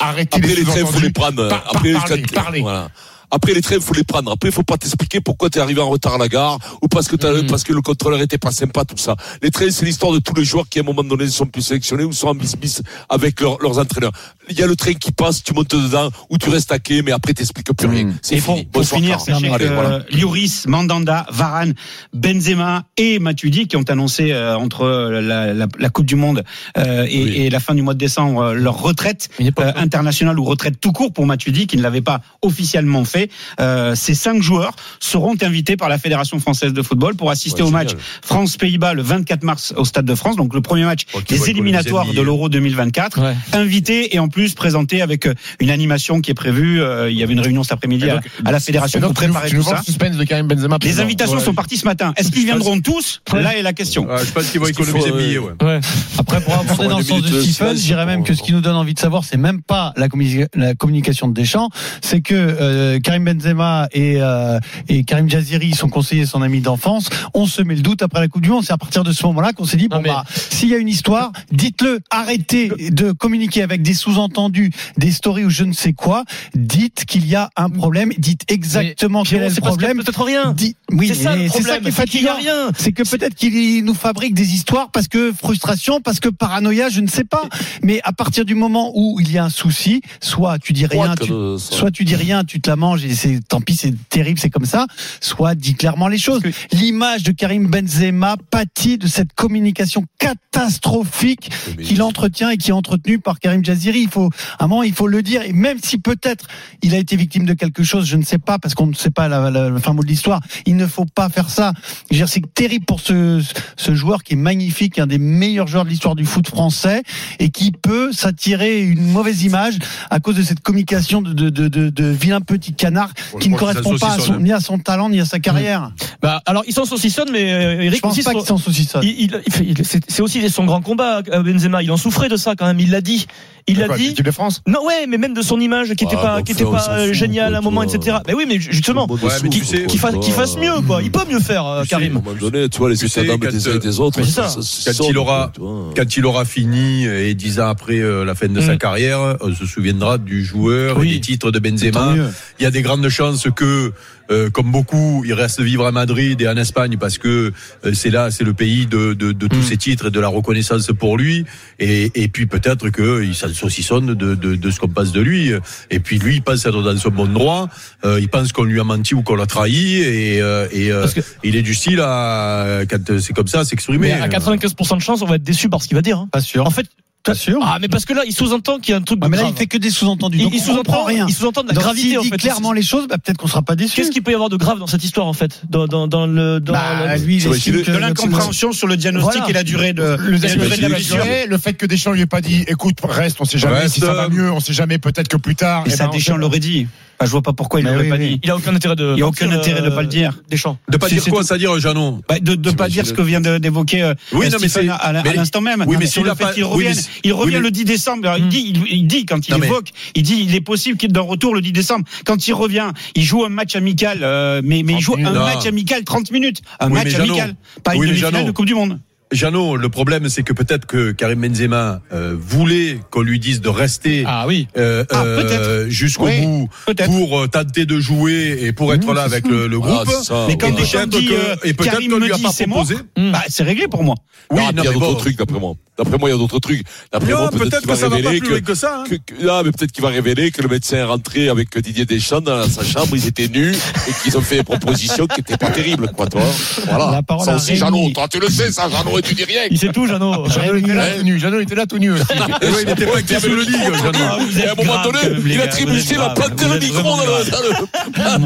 arrêtez 0.00 0.36
Après 0.36 0.48
les 0.48 0.54
les 0.56 0.64
trains, 0.64 0.74
faut 0.74 0.80
les 0.80 0.86
sous-entendus, 0.90 1.12
prendre. 1.12 1.48
Par- 1.48 1.62
par- 1.64 1.76
Après, 1.76 1.92
parlez, 1.92 2.22
quand- 2.22 2.34
parlez. 2.42 2.60
Voilà. 2.60 2.88
Après 3.30 3.54
les 3.54 3.60
trains, 3.62 3.80
faut 3.80 3.94
les 3.94 4.04
prendre. 4.04 4.30
Après, 4.30 4.48
il 4.48 4.52
faut 4.52 4.62
pas 4.62 4.76
t'expliquer 4.76 5.20
pourquoi 5.20 5.50
t'es 5.50 5.60
arrivé 5.60 5.80
en 5.80 5.88
retard 5.88 6.14
à 6.14 6.18
la 6.18 6.28
gare 6.28 6.58
ou 6.82 6.88
parce 6.88 7.08
que 7.08 7.16
t'as- 7.16 7.42
parce 7.48 7.64
que 7.64 7.72
le 7.72 7.82
contrôleur 7.82 8.20
était 8.20 8.38
pas 8.38 8.50
sympa, 8.52 8.84
tout 8.84 8.96
ça. 8.96 9.16
Les 9.42 9.50
trains, 9.50 9.70
c'est 9.70 9.84
l'histoire 9.84 10.12
de 10.12 10.18
tous 10.18 10.34
les 10.34 10.44
joueurs 10.44 10.68
qui 10.68 10.78
à 10.78 10.82
un 10.82 10.84
moment 10.84 11.02
donné 11.02 11.26
sont 11.28 11.46
plus 11.46 11.62
sélectionnés 11.62 12.04
ou 12.04 12.12
sont 12.12 12.28
en 12.28 12.34
bis-bis 12.34 12.82
avec 13.08 13.40
leurs- 13.40 13.58
leurs 13.60 13.78
entraîneurs. 13.78 14.12
Il 14.48 14.58
y 14.58 14.62
a 14.62 14.66
le 14.66 14.76
train 14.76 14.92
qui 14.94 15.10
passe, 15.12 15.42
tu 15.42 15.52
montes 15.54 15.74
dedans 15.74 16.08
ou 16.30 16.38
tu 16.38 16.48
restes 16.50 16.70
à 16.70 16.78
quai, 16.78 17.02
mais 17.02 17.10
après 17.12 17.34
t'expliques 17.34 17.72
plus 17.72 17.88
rien. 17.88 18.12
C'est 18.22 18.36
Et 18.36 18.40
pour, 18.40 18.54
fini. 18.54 18.66
pour 18.66 18.82
Bonsoir, 18.82 19.00
finir, 19.00 19.20
sachez 19.20 19.48
Allez, 19.50 19.64
que 19.66 19.72
voilà. 19.74 20.04
Lloris, 20.10 20.66
Mandanda, 20.68 21.26
Varane, 21.32 21.74
Benzema 22.14 22.84
et 22.96 23.18
Matuidi 23.18 23.66
qui 23.66 23.76
ont 23.76 23.82
annoncé 23.88 24.32
euh, 24.32 24.56
entre 24.56 24.86
la, 24.86 25.52
la- 25.52 25.66
la 25.78 25.88
Coupe 25.90 26.06
du 26.06 26.16
Monde 26.16 26.44
euh, 26.78 27.04
et, 27.08 27.22
Oui. 27.24 27.30
et 27.36 27.50
la 27.50 27.60
fin 27.60 27.74
du 27.74 27.82
mois 27.82 27.94
de 27.94 27.98
décembre 27.98 28.40
euh, 28.40 28.54
leur 28.54 28.80
retraite 28.80 29.28
euh, 29.40 29.72
internationale 29.76 30.38
ou 30.38 30.44
retraite 30.44 30.80
tout 30.80 30.92
court 30.92 31.12
pour 31.12 31.26
Matuidi 31.26 31.66
qui 31.66 31.76
ne 31.76 31.82
l'avait 31.82 32.00
pas 32.02 32.20
officiellement 32.42 33.04
fait. 33.04 33.15
Euh, 33.60 33.94
ces 33.94 34.14
cinq 34.14 34.42
joueurs 34.42 34.74
seront 35.00 35.34
invités 35.42 35.76
par 35.76 35.88
la 35.88 35.98
Fédération 35.98 36.38
française 36.40 36.72
de 36.72 36.82
football 36.82 37.14
pour 37.14 37.30
assister 37.30 37.62
Ouais, 37.62 37.68
au 37.68 37.70
match 37.72 37.90
France-Pays-Bas 38.22 38.94
le 38.94 39.02
24 39.02 39.42
mars 39.44 39.72
au 39.76 39.84
Stade 39.84 40.04
de 40.04 40.14
France, 40.14 40.36
donc 40.36 40.54
le 40.54 40.60
premier 40.60 40.84
match 40.84 41.02
Oh, 41.14 41.20
des 41.26 41.50
éliminatoires 41.50 42.12
de 42.12 42.20
l'Euro 42.20 42.48
2024. 42.48 43.20
Ouais. 43.20 43.34
Invité 43.52 44.14
et 44.14 44.18
en 44.18 44.28
plus 44.28 44.54
présenté 44.54 45.02
avec 45.02 45.26
euh, 45.26 45.34
une 45.60 45.70
animation 45.70 46.20
qui 46.20 46.30
est 46.30 46.34
prévue. 46.34 46.82
Euh, 46.82 47.10
il 47.10 47.16
y 47.16 47.22
avait 47.22 47.32
une 47.32 47.40
réunion 47.40 47.62
cet 47.62 47.72
après-midi 47.72 48.06
à, 48.10 48.52
la 48.52 48.60
fédération 48.60 49.00
donc, 49.00 49.14
pour 49.14 49.22
préparer 49.24 49.48
tu 49.48 49.56
tout 49.56 49.62
ça. 49.62 49.82
le 49.86 50.16
de 50.18 50.24
Karim 50.24 50.46
Benzema. 50.46 50.78
Les 50.82 51.00
invitations 51.00 51.36
Ouais. 51.36 51.42
sont 51.42 51.54
parties 51.54 51.76
ce 51.76 51.84
matin. 51.84 52.12
Est-ce 52.16 52.30
qu'ils 52.30 52.44
viendront 52.44 52.80
tous? 52.80 53.20
Là 53.32 53.56
est 53.56 53.62
la 53.62 53.72
question. 53.72 54.06
Je 54.24 54.30
pense 54.32 54.50
qu'ils 54.50 54.60
vont 54.60 54.66
économiser 54.66 55.08
faut, 55.10 55.16
le 55.16 55.22
billet. 55.22 55.38
Ouais. 55.38 55.80
Après, 56.18 56.40
pour 56.40 56.54
aborder 56.54 56.88
dans 56.88 56.98
le 56.98 57.04
sens 57.04 57.22
de 57.22 57.40
Stephen, 57.40 57.76
dirais 57.76 58.06
même 58.06 58.24
que 58.24 58.34
ce 58.34 58.42
qui 58.42 58.52
nous 58.52 58.60
donne 58.60 58.76
envie 58.76 58.94
de 58.94 58.98
savoir, 58.98 59.24
c'est 59.24 59.36
même 59.36 59.62
pas 59.62 59.92
la, 59.96 60.08
communication- 60.08 60.48
la 60.54 60.74
communication 60.74 61.28
de 61.28 61.34
Deschamps, 61.34 61.70
c'est 62.00 62.20
que 62.20 62.34
euh, 62.34 62.98
Karim 63.06 63.22
Benzema 63.24 63.86
et, 63.92 64.16
euh, 64.18 64.58
et 64.88 65.04
Karim 65.04 65.30
Jaziri, 65.30 65.72
son 65.74 65.88
conseiller, 65.88 66.26
son 66.26 66.42
ami 66.42 66.60
d'enfance, 66.60 67.08
on 67.34 67.46
se 67.46 67.62
met 67.62 67.76
le 67.76 67.80
doute 67.80 68.02
après 68.02 68.18
la 68.18 68.26
Coupe 68.26 68.42
du 68.42 68.50
Monde. 68.50 68.64
C'est 68.64 68.72
à 68.72 68.78
partir 68.78 69.04
de 69.04 69.12
ce 69.12 69.24
moment-là 69.26 69.52
qu'on 69.52 69.64
s'est 69.64 69.76
dit, 69.76 69.86
bon 69.86 70.00
mais- 70.02 70.08
bah, 70.08 70.24
s'il 70.50 70.68
y 70.70 70.74
a 70.74 70.78
une 70.78 70.88
histoire, 70.88 71.30
dites-le, 71.52 72.00
arrêtez 72.10 72.72
de 72.90 73.12
communiquer 73.12 73.62
avec 73.62 73.82
des 73.82 73.94
sous-entendus, 73.94 74.72
des 74.96 75.12
stories 75.12 75.44
ou 75.44 75.50
je 75.50 75.62
ne 75.62 75.72
sais 75.72 75.92
quoi. 75.92 76.24
Dites 76.56 77.04
qu'il 77.04 77.24
y 77.28 77.36
a 77.36 77.48
un 77.56 77.70
problème, 77.70 78.10
dites 78.18 78.42
exactement 78.48 79.22
quel 79.22 79.42
est 79.44 79.48
le 79.50 79.60
problème. 79.60 79.98
Peut-être 79.98 80.24
rien. 80.24 80.52
Dites- 80.52 80.76
oui, 80.90 81.06
C'est 81.06 81.14
ça 81.14 81.36
mais 81.36 81.46
ça 81.46 81.54
problème. 81.54 81.82
qui 81.82 81.88
est 81.88 81.92
fatigant. 81.92 82.36
rien. 82.38 82.70
C'est 82.76 82.90
que 82.90 83.04
peut-être 83.08 83.36
qu'il 83.36 83.84
nous 83.84 83.94
fabrique 83.94 84.34
des 84.34 84.52
histoires 84.52 84.90
parce 84.90 85.06
que 85.06 85.32
frustration, 85.32 86.00
parce 86.00 86.18
que 86.18 86.28
paranoïa, 86.28 86.88
je 86.88 87.00
ne 87.00 87.06
sais 87.08 87.22
pas. 87.24 87.44
Mais 87.84 88.00
à 88.02 88.12
partir 88.12 88.44
du 88.44 88.56
moment 88.56 88.90
où 88.96 89.20
il 89.20 89.30
y 89.30 89.38
a 89.38 89.44
un 89.44 89.48
souci, 89.48 90.00
soit 90.20 90.58
tu 90.58 90.72
dis 90.72 90.86
rien, 90.86 91.14
tu, 91.14 91.30
soit 91.58 91.92
tu 91.92 92.04
dis 92.04 92.16
rien, 92.16 92.42
tu 92.42 92.60
te 92.60 92.68
la 92.68 92.74
manges 92.74 92.95
dérange 92.96 93.04
et 93.04 93.14
c'est 93.14 93.40
tant 93.46 93.60
pis, 93.60 93.76
c'est 93.76 93.94
terrible, 94.08 94.38
c'est 94.38 94.50
comme 94.50 94.64
ça, 94.64 94.86
soit 95.20 95.54
dit 95.54 95.74
clairement 95.74 96.08
les 96.08 96.18
choses. 96.18 96.42
L'image 96.72 97.22
de 97.22 97.32
Karim 97.32 97.68
Benzema 97.68 98.36
pâtit 98.50 98.98
de 98.98 99.06
cette 99.06 99.32
communication 99.34 100.04
catastrophique 100.18 101.50
qu'il 101.82 102.02
entretient 102.02 102.50
et 102.50 102.56
qui 102.56 102.70
est 102.70 102.74
entretenue 102.74 103.18
par 103.18 103.38
Karim 103.40 103.64
Jaziri. 103.64 104.02
Il 104.02 104.08
faut, 104.08 104.30
à 104.58 104.64
un 104.64 104.68
moment, 104.68 104.82
il 104.82 104.92
faut 104.92 105.08
le 105.08 105.22
dire. 105.22 105.42
Et 105.42 105.52
même 105.52 105.78
si 105.82 105.98
peut-être 105.98 106.46
il 106.82 106.94
a 106.94 106.98
été 106.98 107.16
victime 107.16 107.44
de 107.44 107.54
quelque 107.54 107.82
chose, 107.82 108.06
je 108.06 108.16
ne 108.16 108.24
sais 108.24 108.38
pas, 108.38 108.58
parce 108.58 108.74
qu'on 108.74 108.86
ne 108.86 108.94
sait 108.94 109.10
pas 109.10 109.28
la, 109.28 109.80
fin 109.80 109.92
mot 109.92 110.02
de 110.02 110.08
l'histoire, 110.08 110.40
il 110.64 110.76
ne 110.76 110.86
faut 110.86 111.04
pas 111.06 111.28
faire 111.28 111.50
ça. 111.50 111.72
C'est 112.10 112.54
terrible 112.54 112.84
pour 112.84 113.00
ce, 113.00 113.42
ce 113.76 113.94
joueur 113.94 114.22
qui 114.24 114.34
est 114.34 114.36
magnifique, 114.36 114.98
un 114.98 115.06
des 115.06 115.18
meilleurs 115.18 115.68
joueurs 115.68 115.84
de 115.84 115.90
l'histoire 115.90 116.14
du 116.14 116.24
foot 116.24 116.48
français, 116.48 117.02
et 117.38 117.50
qui 117.50 117.72
peut 117.72 118.12
s'attirer 118.12 118.82
une 118.82 119.12
mauvaise 119.12 119.44
image 119.44 119.78
à 120.10 120.20
cause 120.20 120.36
de 120.36 120.42
cette 120.42 120.60
communication 120.60 121.22
de, 121.22 121.32
de, 121.32 121.50
de, 121.50 121.68
de, 121.68 121.90
de 121.90 122.04
vilain 122.04 122.40
petit 122.40 122.74
canard 122.86 123.10
Bon, 123.32 123.38
qui 123.38 123.48
je 123.48 123.52
ne 123.54 123.58
correspond 123.58 123.96
pas 123.98 124.06
à 124.06 124.10
son, 124.10 124.16
saucissonne. 124.16 124.42
ni 124.42 124.52
à 124.52 124.60
son 124.60 124.78
talent 124.78 125.08
ni 125.10 125.20
à 125.20 125.24
sa 125.24 125.38
carrière. 125.38 125.90
Bah, 126.22 126.42
alors, 126.46 126.62
ils 126.66 126.72
s'en 126.72 126.84
saucissonnent, 126.84 127.30
mais 127.32 127.52
euh, 127.52 127.76
Je 127.80 127.86
Eric 127.86 128.00
pense 128.02 128.12
aussi. 128.12 128.22
pas 128.22 128.32
qu'ils 128.32 128.46
s'en 128.46 128.58
saucissonnent. 128.58 129.02
il, 129.04 129.20
il- 129.20 129.42
il 129.60 129.78
il- 129.78 129.84
c'est 129.86 130.20
aussi 130.22 130.48
son 130.50 130.64
grand 130.64 130.80
combat, 130.82 131.22
euh, 131.32 131.42
Benzema. 131.42 131.82
Il 131.82 131.90
en 131.90 131.96
souffrait 131.96 132.28
de 132.28 132.36
ça 132.36 132.54
quand 132.56 132.66
même. 132.66 132.80
Il 132.80 132.90
l'a 132.90 133.00
dit. 133.00 133.26
Il 133.68 133.78
l'a 133.80 133.86
Quoi, 133.88 133.96
dit. 133.96 134.08
l'équipe 134.08 134.24
de 134.24 134.30
France? 134.30 134.62
Non, 134.68 134.84
ouais, 134.86 135.06
mais 135.08 135.18
même 135.18 135.34
de 135.34 135.42
son 135.42 135.58
image 135.58 135.88
qui 135.94 136.04
était 136.04 136.14
Ah, 136.18 136.22
pas, 136.22 136.36
bon, 136.38 136.42
qui 136.44 136.52
était 136.52 136.64
pas 136.64 136.86
euh, 136.90 137.12
géniale 137.12 137.52
à 137.54 137.58
un 137.58 137.60
moment, 137.60 137.84
toi. 137.84 137.94
etc. 137.96 138.18
Mais 138.28 138.34
oui, 138.34 138.44
mais 138.46 138.60
justement, 138.60 139.08
Bon, 139.08 139.16
Ouais, 139.16 139.22
mais 139.42 139.48
tu 139.48 139.58
dessous, 139.60 139.70
sais, 139.72 139.78
quoi, 139.78 139.86
qu'il 139.88 139.98
fasse, 140.00 140.12
toi. 140.12 140.20
qu'il 140.22 140.32
fasse 140.34 140.56
mieux, 140.56 140.80
quoi. 140.86 141.02
Il 141.02 141.10
peut 141.10 141.24
mieux 141.28 141.40
faire, 141.40 141.66
euh, 141.66 141.82
Karim. 141.84 142.22
tu 142.70 142.78
vois, 142.78 142.90
les 142.90 142.96
Tu 142.96 143.06
états 143.06 143.14
sais, 143.22 143.26
d'âme 143.26 143.40
quand, 143.40 143.50
des 143.50 143.66
uns 143.68 143.74
et 143.74 143.78
des 143.80 143.98
autres, 144.00 144.20
Quand 144.20 145.08
il 145.08 145.18
aura-. 145.18 145.50
Quand 145.96 146.16
il 146.16 146.26
aura 146.26 146.44
fini 146.44 147.06
et 147.06 147.34
dix 147.34 147.58
ans 147.58 147.66
après 147.68 147.98
euh, 147.98 148.24
la 148.24 148.36
fin 148.36 148.46
de 148.46 148.60
sa 148.60 148.74
Mm. 148.74 148.78
carrière, 148.78 149.36
on 149.40 149.52
se 149.52 149.66
souviendra 149.66 150.18
du 150.18 150.44
joueur 150.44 150.98
Oui. 150.98 151.10
et 151.10 151.14
des 151.14 151.20
titres 151.20 151.50
de 151.50 151.58
Benzema. 151.58 152.14
Il 152.60 152.62
y 152.62 152.66
a 152.66 152.70
des 152.70 152.82
grandes 152.82 153.08
chances 153.08 153.48
que, 153.54 153.92
euh, 154.30 154.50
comme 154.50 154.70
beaucoup, 154.72 155.22
il 155.24 155.32
reste 155.32 155.60
vivre 155.60 155.86
à 155.86 155.92
Madrid 155.92 156.40
et 156.40 156.48
en 156.48 156.56
Espagne 156.56 156.96
parce 156.98 157.18
que 157.18 157.52
euh, 157.84 157.94
c'est 157.94 158.10
là, 158.10 158.30
c'est 158.30 158.44
le 158.44 158.54
pays 158.54 158.86
de, 158.86 159.12
de, 159.14 159.32
de 159.32 159.46
tous 159.46 159.56
Mm. 159.56 159.62
ces 159.62 159.76
titres 159.76 160.06
et 160.06 160.10
de 160.10 160.20
la 160.20 160.28
reconnaissance 160.28 160.86
pour 160.98 161.16
lui. 161.16 161.44
Et, 161.78 162.10
et 162.14 162.28
puis 162.28 162.46
peut-être 162.46 162.90
qu'il 162.90 163.34
s'en 163.34 163.48
saucissonne 163.52 164.14
de, 164.14 164.34
de, 164.34 164.54
de 164.56 164.70
ce 164.70 164.80
qu'on 164.80 164.88
pense 164.88 165.12
de 165.12 165.20
lui. 165.20 165.52
Et 165.90 166.00
puis 166.00 166.18
lui, 166.18 166.36
il 166.36 166.42
pense 166.42 166.64
être 166.66 166.82
dans 166.82 166.96
son 166.96 167.10
bon 167.10 167.26
droit. 167.26 167.68
Euh, 168.04 168.18
il 168.20 168.28
pense 168.28 168.52
qu'on 168.52 168.64
lui 168.64 168.80
a 168.80 168.84
menti 168.84 169.14
ou 169.14 169.22
qu'on 169.22 169.36
l'a 169.36 169.46
trahi. 169.46 169.96
Et, 170.02 170.40
euh, 170.42 170.66
et 170.72 170.90
euh, 170.92 171.06
que- 171.08 171.20
il 171.44 171.56
est 171.56 171.62
du 171.62 171.74
style 171.74 172.00
à, 172.00 172.80
quand 172.88 173.18
c'est 173.20 173.32
comme 173.32 173.46
ça, 173.48 173.60
à 173.60 173.64
s'exprimer. 173.64 174.08
Mais 174.08 174.12
à 174.12 174.28
95% 174.28 174.96
de 174.96 175.02
chance, 175.02 175.22
on 175.22 175.26
va 175.26 175.36
être 175.36 175.42
déçu 175.42 175.68
par 175.68 175.82
ce 175.82 175.88
qu'il 175.88 175.94
va 175.96 176.02
dire. 176.02 176.18
hein. 176.18 176.28
Pas 176.32 176.40
sûr. 176.40 176.66
En 176.66 176.70
fait, 176.70 176.86
Sûr. 177.34 177.58
ah, 177.62 177.78
mais 177.80 177.88
parce 177.88 178.04
que 178.04 178.12
là, 178.14 178.22
il 178.26 178.32
sous-entend 178.32 178.78
qu'il 178.78 178.92
y 178.92 178.94
a 178.94 178.98
un 178.98 179.02
truc 179.02 179.22
Ouais, 179.22 179.28
mais 179.28 179.36
là, 179.36 179.42
grave. 179.44 179.54
il 179.56 179.58
fait 179.58 179.66
que 179.66 179.78
des 179.78 179.90
sous-entendus. 179.90 180.38
Il, 180.52 180.60
sous-entend 180.60 181.04
rien. 181.04 181.26
Il 181.28 181.34
sous-entend 181.34 181.62
de 181.62 181.68
la 181.68 181.74
Donc, 181.74 181.82
gravité, 181.82 182.08
s'il 182.08 182.18
en 182.18 182.22
dit 182.22 182.28
fait. 182.30 182.36
clairement 182.36 182.72
les 182.72 182.82
choses, 182.82 183.06
bah, 183.08 183.16
peut-être 183.18 183.38
qu'on 183.38 183.46
sera 183.48 183.62
pas 183.62 183.76
déçu. 183.76 183.94
Qu'est-ce 183.96 184.10
qu'il 184.10 184.22
peut 184.22 184.30
y 184.30 184.34
avoir 184.34 184.48
de 184.50 184.56
grave 184.56 184.78
dans 184.78 184.86
cette 184.86 185.04
histoire, 185.04 185.26
en 185.26 185.32
fait? 185.32 185.62
Dans, 185.68 185.86
dans, 185.86 186.06
dans 186.06 186.26
le, 186.26 186.60
dans 186.60 186.72
Bah, 186.72 187.16
le- 187.16 187.22
lui, 187.24 187.36
il 187.36 187.46
est- 187.46 187.90
de 187.90 187.96
l'incompréhension 187.98 188.72
sur 188.72 188.86
le 188.86 188.96
diagnostic 188.96 189.32
Voilà. 189.34 189.50
et 189.50 189.52
la 189.52 189.62
durée 189.64 189.92
de, 189.92 190.16
Le 190.18 190.36
et 190.36 190.38
la 190.38 190.48
durée 190.54 190.76
de 190.76 190.82
la 190.82 190.88
blessure. 190.88 191.24
Le 191.48 191.58
fait 191.58 191.74
que 191.74 191.86
Deschamps 191.86 192.12
lui 192.12 192.20
ait 192.22 192.26
pas 192.26 192.40
dit, 192.40 192.64
écoute, 192.68 192.98
reste, 193.02 193.36
on 193.40 193.44
sait 193.44 193.58
jamais 193.58 193.78
Reste, 193.80 193.94
si 193.94 194.00
ça 194.00 194.12
va 194.14 194.28
mieux, 194.28 194.50
on 194.50 194.60
sait 194.60 194.72
jamais, 194.72 194.98
peut-être 194.98 195.28
que 195.28 195.36
plus 195.36 195.56
tard. 195.56 195.84
Et 195.86 195.90
eh 195.92 195.96
ça, 195.96 196.06
ben, 196.06 196.12
Deschamps 196.12 196.36
l'aurait 196.36 196.60
dit. 196.60 196.86
Enfin, 197.18 197.26
je 197.26 197.30
vois 197.30 197.40
pas 197.42 197.52
pourquoi 197.54 197.80
il 197.80 197.86
l'aurait 197.86 198.02
oui, 198.02 198.08
pas 198.10 198.16
oui. 198.16 198.28
dit. 198.34 198.40
Il 198.44 198.50
a 198.50 198.56
aucun 198.56 198.74
intérêt 198.74 198.94
de. 198.94 199.14
Il 199.16 199.22
a 199.22 199.26
aucun 199.26 199.50
intérêt 199.50 199.80
de 199.80 199.88
pas 199.88 200.02
le 200.02 200.08
dire. 200.08 200.34
Deschamps. 200.50 200.76
De 200.90 200.98
pas 200.98 201.08
C'est- 201.08 201.14
dire 201.14 201.24
quoi, 201.24 201.42
c'est-à-dire 201.42 201.78
Jeannot? 201.80 202.20
Bah, 202.28 202.36
de 202.40 202.54
ne 202.54 202.74
pas 202.74 202.88
dire 202.88 203.06
ce 203.06 203.14
que 203.14 203.22
vient 203.22 203.40
d'évoquer 203.40 204.02
euh, 204.02 204.14
Oui, 204.32 204.48
non, 204.50 204.58
mais 204.60 204.68
c'est- 204.68 204.86
à, 204.88 205.12
l'instant 205.34 205.60
même. 205.62 205.84
oui, 205.86 205.96
mais 205.98 206.06
sur 206.06 206.22
le 206.24 206.34
fait 206.34 206.44
pas- 206.44 206.52
qu'il 206.52 206.64
oui, 206.64 206.70
revienne, 206.70 206.92
mais 206.94 207.00
c'est- 207.00 207.10
il 207.24 207.32
revient 207.32 207.54
oui, 207.54 207.56
mais- 207.56 207.60
le 207.62 207.70
10 207.70 207.84
décembre. 207.86 208.26
Alors, 208.26 208.38
il 208.38 208.44
Mm. 208.44 208.48
dit, 208.50 208.72
il, 208.74 208.96
il 208.98 209.06
dit 209.06 209.24
quand 209.24 209.48
il 209.48 209.52
Non, 209.52 209.58
mais- 209.58 209.66
évoque, 209.66 209.88
il 210.14 210.22
dit, 210.22 210.44
il 210.46 210.54
est 210.54 210.60
possible 210.60 210.98
qu'il 210.98 211.10
d'un 211.10 211.20
retour 211.22 211.54
le 211.54 211.62
10 211.62 211.72
décembre. 211.72 212.04
Quand 212.26 212.46
il 212.48 212.52
revient, 212.52 212.90
il 213.14 213.22
joue 213.22 213.44
un 213.44 213.48
match 213.48 213.76
amical, 213.76 214.18
euh, 214.22 214.60
mais, 214.62 214.82
mais 214.84 214.94
il 214.94 215.00
joue 215.00 215.14
un 215.16 215.30
match 215.32 215.64
amical 215.66 216.04
30 216.04 216.30
minutes, 216.30 216.60
un 216.80 216.88
match 216.90 217.14
amical, 217.14 217.54
pas 217.82 217.94
une 217.94 218.02
demi-finale 218.02 218.44
de 218.44 218.50
Coupe 218.50 218.66
du 218.66 218.74
Monde. 218.74 218.98
Jeannot, 219.32 219.76
le 219.76 219.88
problème, 219.88 220.28
c'est 220.28 220.44
que 220.44 220.52
peut-être 220.52 220.86
que 220.86 221.10
Karim 221.10 221.40
Benzema 221.40 222.00
euh, 222.12 222.36
voulait 222.38 223.00
qu'on 223.10 223.22
lui 223.22 223.40
dise 223.40 223.60
de 223.60 223.68
rester 223.68 224.22
Ah 224.24 224.44
oui. 224.46 224.68
euh, 224.78 225.04
Ah, 225.10 225.24
euh, 225.24 225.88
jusqu'au 225.90 226.26
Oui, 226.26 226.40
bout 226.42 226.68
peut-être. 226.86 227.10
pour 227.10 227.40
euh, 227.40 227.48
tenter 227.48 227.86
de 227.86 227.98
jouer 227.98 228.56
et 228.62 228.72
pour 228.72 228.94
être 228.94 229.04
Mmh, 229.08 229.14
là 229.14 229.22
avec 229.22 229.48
le, 229.48 229.66
le 229.66 229.78
Ah, 229.82 230.04
groupe. 230.04 230.22
ça, 230.22 230.44
Mais 230.46 230.56
quand 230.56 230.68
ouais. 230.68 230.74
peut-être 230.76 231.08
dit, 231.08 231.26
que- 231.26 231.66
et 231.66 231.74
peut-être 231.74 231.98
qu'on 231.98 232.18
me 232.20 232.24
lui 232.24 232.32
a 232.32 232.36
dit, 232.36 232.42
pas 232.44 232.52
proposé. 232.52 232.94
Mm. 233.16 233.32
Bah, 233.32 233.42
c'est 233.48 233.64
réglé 233.64 233.88
pour 233.88 234.04
moi. 234.04 234.14
Oui, 234.52 234.58
non, 234.60 234.66
non, 234.66 234.70
il 234.70 234.76
y 234.76 234.80
a 234.86 234.90
mais 234.92 234.94
d'autres 235.00 235.12
bon. 235.14 235.18
trucs, 235.18 235.36
d'après 235.38 235.58
moi. 235.58 235.74
D'après 235.98 236.18
moi, 236.18 236.28
il 236.28 236.32
y 236.32 236.34
a 236.34 236.38
d'autres 236.38 236.58
trucs. 236.60 236.82
D'après 237.12 237.32
Non, 237.32 237.38
moi, 237.38 237.50
peut-être 237.50 237.78
qu'il 237.80 237.88
que 237.88 237.94
ça 237.96 238.08
va 238.08 238.10
pas 238.10 238.16
révéler 238.16 238.40
plus 238.40 238.62
que 238.62 238.74
ça. 238.74 239.00
hein. 239.00 239.04
que, 239.10 239.14
que- 239.16 239.48
ah, 239.48 239.62
mais 239.64 239.72
peut-être 239.72 239.90
qu'il 239.92 240.02
va 240.04 240.10
révéler 240.10 240.50
que 240.52 240.62
le 240.62 240.68
médecin 240.68 240.98
est 240.98 241.02
rentré 241.04 241.48
avec 241.48 241.76
Didier 241.76 242.04
Deschamps 242.04 242.42
dans 242.42 242.68
sa 242.68 242.84
chambre, 242.84 243.16
ils 243.16 243.26
étaient 243.26 243.48
nus 243.48 243.72
et 243.74 244.12
qu'ils 244.22 244.36
ont 244.38 244.42
fait 244.42 244.58
des 244.58 244.62
propositions 244.62 245.26
qui 245.26 245.38
n'étaient 245.40 245.56
pas 245.56 245.70
terribles, 245.70 246.12
quoi, 246.14 246.26
toi. 246.28 246.42
Voilà. 246.86 247.10
La 247.10 247.22
parole 247.22 247.44
ça 247.44 247.54
à 247.54 247.56
aussi. 247.56 247.74
Jeannot, 247.76 248.10
toi, 248.10 248.28
tu 248.28 248.38
le 248.38 248.48
sais, 248.48 248.70
ça, 248.70 248.88
Jeannot, 248.90 249.15
et 249.18 249.22
tu 249.22 249.34
dis 249.34 249.44
rien. 249.44 249.62
Il 249.70 249.78
sait 249.78 249.88
tout, 249.88 250.06
Jeannot. 250.06 250.48
Jeannot 250.48 250.76
était 250.76 250.94
là 250.94 251.06
tout 251.16 251.22
nu. 251.24 251.38
Jeannot 251.38 251.60
était 251.60 251.74
là 251.74 251.86
tout 251.86 251.98
nu 251.98 252.12
aussi. 252.12 252.24
Ouais, 252.66 252.82
il 252.82 252.88
n'était 252.88 253.06
pas 253.06 253.18
actif 253.18 253.38
sous 253.38 253.48
le 253.50 253.62
ligue, 253.62 253.94
Jeannot. 253.94 254.18
Ah, 254.18 254.38
Et 254.58 254.66
à 254.66 254.72
un 254.72 254.74
moment 254.74 255.02
donné, 255.04 255.18
il 255.46 255.60
a 255.60 255.66
trébuché, 255.68 255.98
êtes 256.00 256.10
il 256.10 256.14
a 256.16 256.18
grave, 256.18 256.34
planté 256.34 256.64
vous 256.64 256.70
le 256.70 256.76
êtes 256.76 256.82
micro 256.82 257.02
dans 257.02 257.16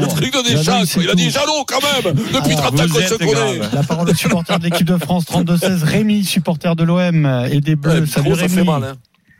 le, 0.01 0.07
truc 0.15 0.33
de 0.33 0.49
Deschamps. 0.55 0.83
il 1.01 1.09
a 1.09 1.15
dit. 1.15 1.29
Jeannot, 1.29 1.65
quand 1.67 1.79
même. 1.81 2.13
Depuis 2.15 2.53
Alors, 2.53 2.73
30 2.73 2.79
ans 2.79 2.83
qu'on 2.93 2.99
se 3.01 3.15
connaît. 3.15 3.59
La 3.73 3.83
parole 3.83 4.07
au 4.07 4.13
supporter 4.13 4.59
de 4.59 4.63
l'équipe 4.65 4.87
de 4.87 4.97
France 4.97 5.25
32-16, 5.25 5.83
Rémi, 5.83 6.23
supporter 6.23 6.75
de 6.75 6.83
l'OM 6.83 7.25
et 7.51 7.61
des 7.61 7.71
Ouais, 7.71 7.75
Bleus. 7.75 7.99
le 8.01 8.05
Salut 8.05 8.33
Rémi. 8.33 8.49
fait 8.49 8.63
mal, 8.63 8.83
hein. 8.83 8.93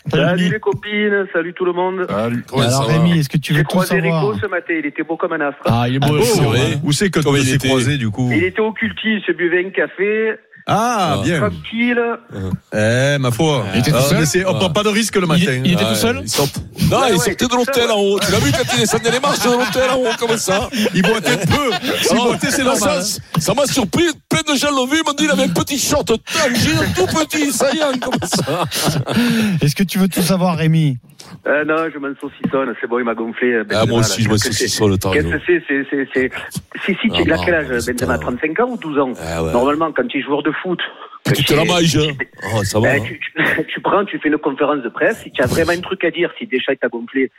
Salut, 0.10 0.24
Salut 0.26 0.50
les 0.54 0.60
copines, 0.60 1.26
salut 1.32 1.54
tout 1.54 1.64
le 1.64 1.74
monde. 1.74 2.08
Comment 2.48 2.64
ça 2.70 2.78
Alors 2.78 2.88
Rémi, 2.88 3.20
est-ce 3.20 3.30
que 3.30 3.38
tu 3.38 3.54
veux 3.54 3.64
tout 3.70 3.84
savoir 3.84 4.26
Rico 4.26 4.40
ce 4.42 4.48
matin, 4.48 4.74
il 4.80 4.86
était 4.88 5.04
beau 5.04 5.16
comme 5.16 5.34
un 5.34 5.42
astre. 5.42 5.62
Ah, 5.66 5.88
il 5.88 5.96
est 5.98 6.00
beau. 6.00 6.18
Oh, 6.20 6.24
c'est 6.24 6.42
vrai. 6.42 6.80
Où 6.84 6.92
c'est 6.92 7.12
que 7.12 7.20
tu 7.20 7.54
était 7.54 7.68
croisé 7.68 7.98
du 8.00 8.10
coup 8.10 8.32
Il 8.34 8.44
était 8.44 8.62
au 8.62 8.72
culti, 8.72 9.18
il 9.18 9.22
se 9.28 9.32
buvait 9.32 9.64
un 9.64 9.70
café, 9.70 10.32
Ah, 10.68 11.16
Ah. 11.20 11.22
bien. 11.24 11.38
tranquille. 11.40 12.02
Eh, 12.74 13.18
ma 13.20 13.32
foi. 13.32 13.66
Il 13.74 13.80
était 13.80 13.92
tout 13.92 13.98
Ah, 14.00 14.04
seul 14.04 14.26
c'est- 14.28 14.46
on 14.46 14.54
prend 14.56 14.70
pas 14.70 14.84
de 14.84 14.90
risque 14.90 15.16
le 15.16 15.28
matin. 15.28 15.62
il 15.64 15.74
était 15.74 15.84
tout 15.84 15.96
seul 15.96 16.20
il 16.22 16.30
sort- 16.30 16.48
Non, 16.90 16.98
Ouais, 17.02 17.08
il 17.10 17.12
ouais, 17.14 17.18
sortait 17.18 17.48
de 17.48 17.56
l'hôtel 17.56 17.74
seul, 17.84 17.92
en 17.92 18.00
haut. 18.00 18.20
Tu 18.20 18.32
l'as 18.32 18.40
vu 18.40 18.52
quand 18.52 18.74
il 18.74 18.80
descendait 18.80 19.12
les 19.12 19.20
marches 19.20 19.40
de 19.40 19.50
l'hôtel 19.52 19.90
en 19.92 19.96
haut, 19.98 20.16
comme 20.20 20.38
ça 20.38 20.70
Il 20.94 21.02
boitait 21.02 21.38
peu. 21.38 21.72
S'il 22.02 22.18
boitait, 22.18 22.48
c'est 22.52 22.58
ça, 22.58 22.64
normal. 22.64 23.04
ça- 23.04 23.20
Ça 23.40 23.54
m'a 23.54 23.66
surpris. 23.66 24.06
Plein 24.30 24.42
de 24.54 24.58
gens 24.58 24.72
l'ont 24.72 24.86
vu. 24.86 24.98
Ils 24.98 25.06
m'ont 25.08 25.14
dit 25.14 25.24
il 25.26 25.32
avait 25.32 25.44
un 25.44 25.48
petit 25.50 25.80
short 25.80 26.06
tangier, 26.08 26.74
tout 26.96 27.06
petit, 27.08 27.52
ça 27.52 27.70
y 27.74 27.78
est, 27.80 28.00
comme 28.00 28.14
ça. 28.24 28.66
Est-ce 29.62 29.76
que 29.76 29.84
tu 29.84 29.98
veux 30.00 30.08
tout 30.08 30.22
savoir 30.22 30.58
Rémi 30.58 30.98
Euh, 31.48 31.64
non, 31.66 31.76
je 31.94 31.98
m'en 31.98 32.10
saucissonne, 32.20 32.74
c'est 32.82 32.88
bon, 32.88 33.00
il 33.00 33.06
m'a 33.06 33.14
gonflé. 33.16 33.54
euh, 33.54 33.64
Ah, 33.72 33.86
moi 33.86 34.00
aussi, 34.00 34.22
là. 34.22 34.26
je 34.26 34.30
me 34.30 34.34
Qu'est-ce 34.36 34.50
que 34.50 34.54
c'est 34.56 34.68
saucissonne 34.68 34.90
le 34.92 34.98
temps. 34.98 35.12
Qu'est-ce 35.12 35.28
que 35.28 35.40
c'est 35.46 35.64
C'est, 35.68 35.86
c'est, 35.90 36.08
c'est, 36.14 36.32
c'est, 36.86 36.94
si, 37.02 37.10
tu 37.10 37.12
Ah, 37.14 37.22
il 37.26 37.32
a 37.34 37.38
quel 37.38 37.54
âge, 37.56 37.68
Benzema 37.86 38.14
un- 38.16 38.18
35 38.18 38.60
ans 38.60 38.70
ou 38.72 38.78
12 38.78 39.00
ans 39.00 39.14
Ah 39.22 39.44
ouais. 39.44 39.52
Normalement, 39.52 39.92
quand 39.96 40.08
tu 40.08 40.20
es 40.20 40.22
joueur 40.22 40.44
de 40.44 40.51
foot, 40.54 40.80
Tu 41.36 41.44
te 41.44 41.54
la 41.54 41.66
mailles. 41.66 41.88
ça 42.64 42.80
va. 42.80 42.94
hein. 42.94 43.00
tu, 43.06 43.20
tu, 43.20 43.66
tu 43.74 43.82
prends, 43.82 44.06
tu 44.06 44.18
fais 44.20 44.30
une 44.30 44.38
conférence 44.38 44.82
de 44.84 44.90
presse, 44.90 45.22
si 45.24 45.32
tu 45.32 45.42
as 45.42 45.48
vraiment 45.48 45.72
un 45.72 45.82
truc 45.82 46.04
à 46.04 46.12
dire, 46.12 46.32
si 46.38 46.48
Deschamps 46.48 46.76
t'a 46.80 46.88
gonflé, 46.90 47.32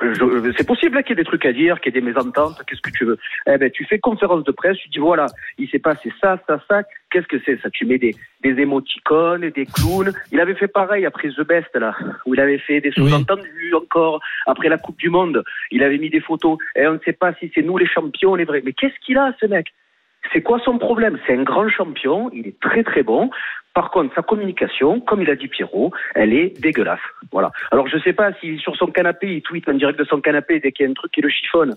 je- 0.00 0.52
c'est 0.56 0.66
possible 0.66 0.96
hein, 0.98 1.02
qu'il 1.02 1.16
y 1.16 1.20
ait 1.20 1.22
des 1.22 1.26
trucs 1.26 1.44
à 1.46 1.52
dire, 1.52 1.80
qu'il 1.80 1.94
y 1.94 1.96
ait 1.96 2.00
des 2.00 2.06
mésententes, 2.06 2.62
qu'est-ce 2.66 2.80
que 2.82 2.90
tu 2.90 3.04
veux 3.04 3.18
Eh 3.46 3.56
ben, 3.56 3.70
tu 3.70 3.84
fais 3.86 3.98
conférence 3.98 4.44
de 4.44 4.52
presse, 4.52 4.76
tu 4.78 4.88
dis 4.88 4.98
voilà, 4.98 5.26
il 5.58 5.68
s'est 5.70 5.78
passé 5.78 6.12
ça, 6.20 6.38
ça, 6.46 6.62
ça, 6.68 6.82
qu'est-ce 7.10 7.26
que 7.26 7.36
c'est 7.44 7.58
ça? 7.62 7.70
Tu 7.70 7.84
mets 7.86 7.98
des, 7.98 8.14
des 8.42 8.60
émoticônes, 8.60 9.48
des 9.50 9.66
clowns. 9.66 10.12
Il 10.32 10.40
avait 10.40 10.54
fait 10.54 10.68
pareil 10.68 11.06
après 11.06 11.28
The 11.30 11.46
Best, 11.46 11.74
là, 11.74 11.94
où 12.26 12.34
il 12.34 12.40
avait 12.40 12.58
fait 12.58 12.80
des 12.80 12.90
sous-entendus 12.92 13.74
encore. 13.74 14.20
Après 14.46 14.68
la 14.68 14.76
Coupe 14.78 14.98
du 14.98 15.08
Monde, 15.08 15.42
il 15.70 15.82
avait 15.82 15.98
mis 15.98 16.10
des 16.10 16.20
photos. 16.20 16.58
Et 16.74 16.86
on 16.86 16.94
ne 16.94 16.98
sait 17.04 17.12
pas 17.14 17.32
si 17.34 17.50
c'est 17.54 17.62
nous 17.62 17.78
les 17.78 17.86
champions, 17.86 18.34
les 18.34 18.44
vrais. 18.44 18.62
Mais 18.64 18.72
qu'est-ce 18.74 18.98
qu'il 19.04 19.16
a, 19.18 19.34
ce 19.40 19.46
mec? 19.46 19.68
C'est 20.32 20.42
quoi 20.42 20.58
son 20.64 20.78
problème? 20.78 21.18
C'est 21.26 21.34
un 21.34 21.42
grand 21.42 21.68
champion, 21.68 22.30
il 22.32 22.46
est 22.48 22.58
très 22.60 22.82
très 22.82 23.02
bon. 23.02 23.30
Par 23.74 23.90
contre, 23.90 24.14
sa 24.14 24.22
communication, 24.22 25.00
comme 25.00 25.20
il 25.20 25.28
a 25.30 25.36
dit 25.36 25.48
Pierrot, 25.48 25.92
elle 26.14 26.32
est 26.32 26.58
dégueulasse. 26.60 27.00
Voilà. 27.30 27.50
Alors 27.70 27.86
je 27.88 27.98
sais 27.98 28.14
pas 28.14 28.32
si 28.40 28.58
sur 28.58 28.74
son 28.76 28.86
canapé, 28.86 29.26
il 29.36 29.42
tweet 29.42 29.68
en 29.68 29.74
direct 29.74 29.98
de 29.98 30.04
son 30.04 30.20
canapé 30.20 30.60
dès 30.60 30.72
qu'il 30.72 30.84
y 30.84 30.88
a 30.88 30.90
un 30.90 30.94
truc 30.94 31.12
qui 31.12 31.20
le 31.20 31.28
chiffonne. 31.28 31.74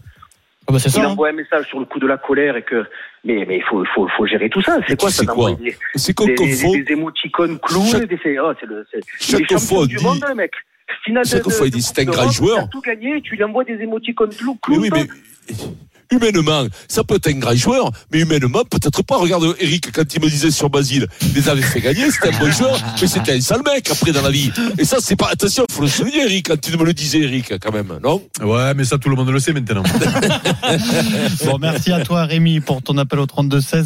Ah 0.68 0.72
bah, 0.72 0.78
il 0.86 0.92
ça. 0.92 1.02
hein. 1.02 1.08
envoie 1.08 1.30
un 1.30 1.34
message 1.34 1.66
sur 1.68 1.80
le 1.80 1.86
coup 1.86 2.00
de 2.00 2.08
la 2.08 2.18
colère 2.18 2.56
et 2.56 2.62
que. 2.62 2.86
Mais 3.26 3.44
mais 3.48 3.58
il 3.58 3.64
faut, 3.64 3.84
faut, 3.96 4.08
faut 4.16 4.26
gérer 4.28 4.50
tout 4.50 4.62
ça. 4.62 4.78
C'est 4.88 5.00
quoi 5.00 5.10
ça 5.10 5.26
quoi 5.26 5.52
des, 5.54 5.76
C'est 5.96 6.14
comme 6.16 6.28
des, 6.28 6.36
des, 6.36 6.54
faut. 6.54 6.74
des 6.76 6.86
émoticônes 6.94 7.58
et 8.02 8.06
des. 8.06 8.40
Oh, 8.40 8.52
c'est 8.60 8.66
le. 8.68 8.86
C'est 8.92 9.02
Chaque 9.20 9.60
fois, 9.60 9.86
du 9.88 9.96
dit- 9.96 10.04
monde, 10.04 10.24
le 10.28 10.36
mec. 10.36 10.52
Finale 11.04 11.26
Chaque 11.26 11.44
de- 11.46 11.50
fois, 11.52 11.68
il 11.68 11.72
dit, 11.72 11.82
c'est 11.82 12.00
un 12.02 12.06
grand 12.06 12.30
joueur. 12.30 12.70
Tout 12.70 12.82
gagné 12.82 13.22
tu 13.22 13.36
lui 13.36 13.44
envoies 13.44 13.64
des 13.64 13.82
émoticônes 13.82 14.30
clowns. 14.32 14.60
Mais 14.70 14.78
oui, 14.78 14.90
mais 14.92 15.56
humainement, 16.12 16.66
ça 16.88 17.04
peut 17.04 17.16
être 17.16 17.28
un 17.28 17.40
grand 17.40 17.56
joueur, 17.56 17.92
mais 18.12 18.20
humainement, 18.20 18.64
peut-être 18.70 19.04
pas. 19.04 19.18
Regarde 19.18 19.56
Eric, 19.60 19.92
quand 19.92 20.14
il 20.14 20.22
me 20.22 20.30
disait 20.30 20.52
sur 20.52 20.70
Basile, 20.70 21.08
il 21.22 21.34
les 21.34 21.50
avait 21.50 21.62
fait 21.62 21.82
gagner, 21.82 22.10
c'était 22.12 22.36
un 22.36 22.40
bon 22.40 22.52
joueur, 22.52 22.80
mais 23.02 23.08
c'était 23.08 23.34
un 23.34 23.42
sale 23.42 23.62
mec 23.66 23.90
après 23.92 24.12
dans 24.12 24.22
la 24.22 24.32
vie. 24.32 24.52
Et 24.78 24.86
ça, 24.86 24.98
c'est 25.00 25.16
pas, 25.16 25.30
attention, 25.32 25.66
faut 25.72 25.84
le 25.84 25.88
souligner, 25.88 26.24
Eric, 26.24 26.48
quand 26.50 26.60
tu 26.60 26.78
me 26.78 26.84
le 26.84 26.94
disais, 26.94 27.20
Eric, 27.20 27.54
quand 27.60 27.72
même, 27.72 28.00
non? 28.04 28.22
Ouais, 28.42 28.74
mais 28.74 28.84
ça, 28.84 28.98
tout 28.98 29.10
le 29.10 29.16
monde 29.16 29.30
le 29.30 29.40
sait 29.40 29.54
maintenant. 29.54 29.84
Bon, 31.46 31.58
merci 31.60 31.92
à 31.92 32.04
toi 32.04 32.26
Rémi 32.26 32.60
pour 32.60 32.82
ton 32.82 32.98
appel 32.98 33.20
au 33.20 33.26
32-16. 33.26 33.86